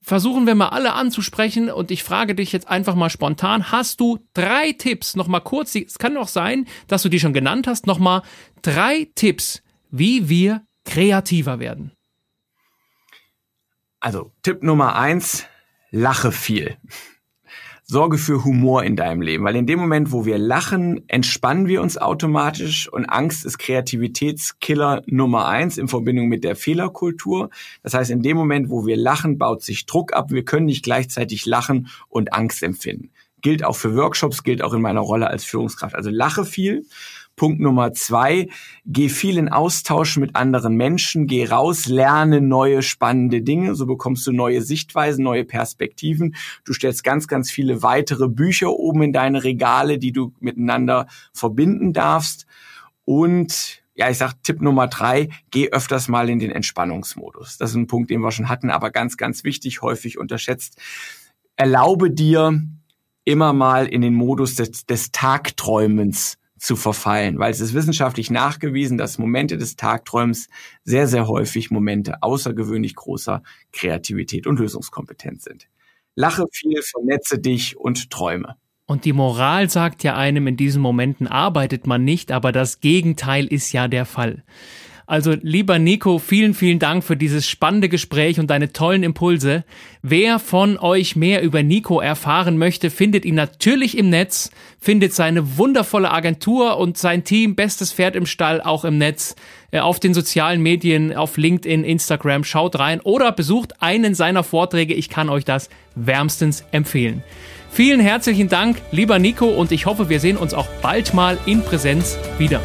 versuchen 0.00 0.46
wir 0.46 0.54
mal 0.54 0.68
alle 0.68 0.92
anzusprechen 0.92 1.70
und 1.70 1.90
ich 1.90 2.02
frage 2.02 2.34
dich 2.34 2.52
jetzt 2.52 2.68
einfach 2.68 2.94
mal 2.94 3.10
spontan, 3.10 3.70
hast 3.70 4.00
du 4.00 4.18
drei 4.34 4.72
Tipps, 4.72 5.16
nochmal 5.16 5.42
kurz, 5.42 5.74
es 5.74 5.98
kann 5.98 6.16
auch 6.16 6.28
sein, 6.28 6.66
dass 6.86 7.02
du 7.02 7.08
die 7.08 7.20
schon 7.20 7.32
genannt 7.32 7.66
hast, 7.66 7.86
nochmal 7.86 8.22
drei 8.62 9.08
Tipps, 9.14 9.62
wie 9.90 10.28
wir 10.28 10.62
kreativer 10.84 11.58
werden? 11.58 11.92
Also 14.00 14.32
Tipp 14.42 14.62
Nummer 14.62 14.96
eins, 14.96 15.46
lache 15.90 16.32
viel. 16.32 16.76
Sorge 17.90 18.18
für 18.18 18.44
Humor 18.44 18.84
in 18.84 18.96
deinem 18.96 19.22
Leben, 19.22 19.44
weil 19.44 19.56
in 19.56 19.66
dem 19.66 19.78
Moment, 19.78 20.12
wo 20.12 20.26
wir 20.26 20.36
lachen, 20.36 21.08
entspannen 21.08 21.68
wir 21.68 21.80
uns 21.80 21.96
automatisch 21.96 22.86
und 22.86 23.06
Angst 23.06 23.46
ist 23.46 23.56
Kreativitätskiller 23.56 25.00
Nummer 25.06 25.48
eins 25.48 25.78
in 25.78 25.88
Verbindung 25.88 26.28
mit 26.28 26.44
der 26.44 26.54
Fehlerkultur. 26.54 27.48
Das 27.82 27.94
heißt, 27.94 28.10
in 28.10 28.20
dem 28.20 28.36
Moment, 28.36 28.68
wo 28.68 28.84
wir 28.84 28.98
lachen, 28.98 29.38
baut 29.38 29.62
sich 29.62 29.86
Druck 29.86 30.12
ab. 30.12 30.30
Wir 30.30 30.44
können 30.44 30.66
nicht 30.66 30.84
gleichzeitig 30.84 31.46
lachen 31.46 31.88
und 32.10 32.34
Angst 32.34 32.62
empfinden. 32.62 33.08
Gilt 33.40 33.64
auch 33.64 33.76
für 33.76 33.96
Workshops, 33.96 34.42
gilt 34.42 34.60
auch 34.60 34.74
in 34.74 34.82
meiner 34.82 35.00
Rolle 35.00 35.28
als 35.28 35.44
Führungskraft. 35.44 35.94
Also 35.94 36.10
lache 36.10 36.44
viel 36.44 36.84
Punkt 37.38 37.60
Nummer 37.60 37.94
zwei, 37.94 38.48
geh 38.84 39.08
viel 39.08 39.38
in 39.38 39.48
Austausch 39.48 40.18
mit 40.18 40.36
anderen 40.36 40.76
Menschen, 40.76 41.26
geh 41.26 41.46
raus, 41.46 41.86
lerne 41.86 42.42
neue 42.42 42.82
spannende 42.82 43.40
Dinge, 43.40 43.74
so 43.74 43.86
bekommst 43.86 44.26
du 44.26 44.32
neue 44.32 44.60
Sichtweisen, 44.60 45.24
neue 45.24 45.46
Perspektiven. 45.46 46.34
Du 46.66 46.74
stellst 46.74 47.02
ganz, 47.02 47.26
ganz 47.26 47.50
viele 47.50 47.82
weitere 47.82 48.28
Bücher 48.28 48.72
oben 48.72 49.00
in 49.00 49.12
deine 49.14 49.42
Regale, 49.42 49.98
die 49.98 50.12
du 50.12 50.34
miteinander 50.40 51.06
verbinden 51.32 51.94
darfst. 51.94 52.44
Und 53.06 53.82
ja, 53.94 54.10
ich 54.10 54.18
sag 54.18 54.34
Tipp 54.42 54.60
Nummer 54.60 54.88
drei, 54.88 55.30
geh 55.50 55.70
öfters 55.70 56.08
mal 56.08 56.28
in 56.28 56.38
den 56.38 56.50
Entspannungsmodus. 56.50 57.56
Das 57.56 57.70
ist 57.70 57.76
ein 57.76 57.86
Punkt, 57.86 58.10
den 58.10 58.20
wir 58.20 58.32
schon 58.32 58.50
hatten, 58.50 58.68
aber 58.68 58.90
ganz, 58.90 59.16
ganz 59.16 59.44
wichtig, 59.44 59.80
häufig 59.80 60.18
unterschätzt. 60.18 60.78
Erlaube 61.56 62.10
dir, 62.10 62.62
immer 63.28 63.52
mal 63.52 63.86
in 63.86 64.00
den 64.00 64.14
Modus 64.14 64.54
des, 64.54 64.86
des 64.86 65.12
Tagträumens 65.12 66.37
zu 66.58 66.76
verfallen, 66.76 67.38
weil 67.38 67.50
es 67.50 67.60
ist 67.60 67.74
wissenschaftlich 67.74 68.30
nachgewiesen, 68.30 68.98
dass 68.98 69.18
Momente 69.18 69.58
des 69.58 69.76
Tagträums 69.76 70.48
sehr, 70.84 71.06
sehr 71.06 71.28
häufig 71.28 71.70
Momente 71.70 72.22
außergewöhnlich 72.22 72.94
großer 72.94 73.42
Kreativität 73.72 74.46
und 74.46 74.58
Lösungskompetenz 74.58 75.44
sind. 75.44 75.68
Lache 76.14 76.44
viel, 76.52 76.82
vernetze 76.82 77.38
dich 77.38 77.76
und 77.76 78.10
träume. 78.10 78.56
Und 78.86 79.04
die 79.04 79.12
Moral 79.12 79.68
sagt 79.68 80.02
ja 80.02 80.16
einem, 80.16 80.46
in 80.46 80.56
diesen 80.56 80.80
Momenten 80.80 81.26
arbeitet 81.26 81.86
man 81.86 82.04
nicht, 82.04 82.32
aber 82.32 82.52
das 82.52 82.80
Gegenteil 82.80 83.46
ist 83.46 83.72
ja 83.72 83.86
der 83.86 84.06
Fall. 84.06 84.42
Also 85.08 85.34
lieber 85.40 85.78
Nico, 85.78 86.18
vielen, 86.18 86.52
vielen 86.52 86.78
Dank 86.78 87.02
für 87.02 87.16
dieses 87.16 87.48
spannende 87.48 87.88
Gespräch 87.88 88.38
und 88.38 88.50
deine 88.50 88.74
tollen 88.74 89.02
Impulse. 89.02 89.64
Wer 90.02 90.38
von 90.38 90.76
euch 90.78 91.16
mehr 91.16 91.40
über 91.40 91.62
Nico 91.62 91.98
erfahren 91.98 92.58
möchte, 92.58 92.90
findet 92.90 93.24
ihn 93.24 93.34
natürlich 93.34 93.96
im 93.96 94.10
Netz, 94.10 94.50
findet 94.78 95.14
seine 95.14 95.56
wundervolle 95.56 96.10
Agentur 96.10 96.76
und 96.76 96.98
sein 96.98 97.24
Team 97.24 97.54
Bestes 97.54 97.90
Pferd 97.90 98.16
im 98.16 98.26
Stall 98.26 98.60
auch 98.60 98.84
im 98.84 98.98
Netz, 98.98 99.34
äh, 99.70 99.80
auf 99.80 99.98
den 99.98 100.12
sozialen 100.12 100.60
Medien, 100.62 101.16
auf 101.16 101.38
LinkedIn, 101.38 101.84
Instagram. 101.84 102.44
Schaut 102.44 102.78
rein 102.78 103.00
oder 103.00 103.32
besucht 103.32 103.80
einen 103.80 104.14
seiner 104.14 104.44
Vorträge. 104.44 104.92
Ich 104.92 105.08
kann 105.08 105.30
euch 105.30 105.46
das 105.46 105.70
wärmstens 105.94 106.64
empfehlen. 106.70 107.24
Vielen 107.70 108.00
herzlichen 108.00 108.50
Dank, 108.50 108.82
lieber 108.90 109.18
Nico, 109.18 109.46
und 109.46 109.72
ich 109.72 109.86
hoffe, 109.86 110.10
wir 110.10 110.20
sehen 110.20 110.36
uns 110.36 110.52
auch 110.52 110.68
bald 110.82 111.14
mal 111.14 111.38
in 111.46 111.62
Präsenz 111.62 112.18
wieder. 112.36 112.60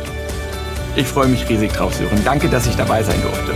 Ich 0.95 1.07
freue 1.07 1.27
mich 1.27 1.49
riesig 1.49 1.73
drauf, 1.73 1.95
Sören. 1.95 2.23
Danke, 2.23 2.47
dass 2.49 2.67
ich 2.67 2.75
dabei 2.75 3.01
sein 3.01 3.19
durfte. 3.21 3.51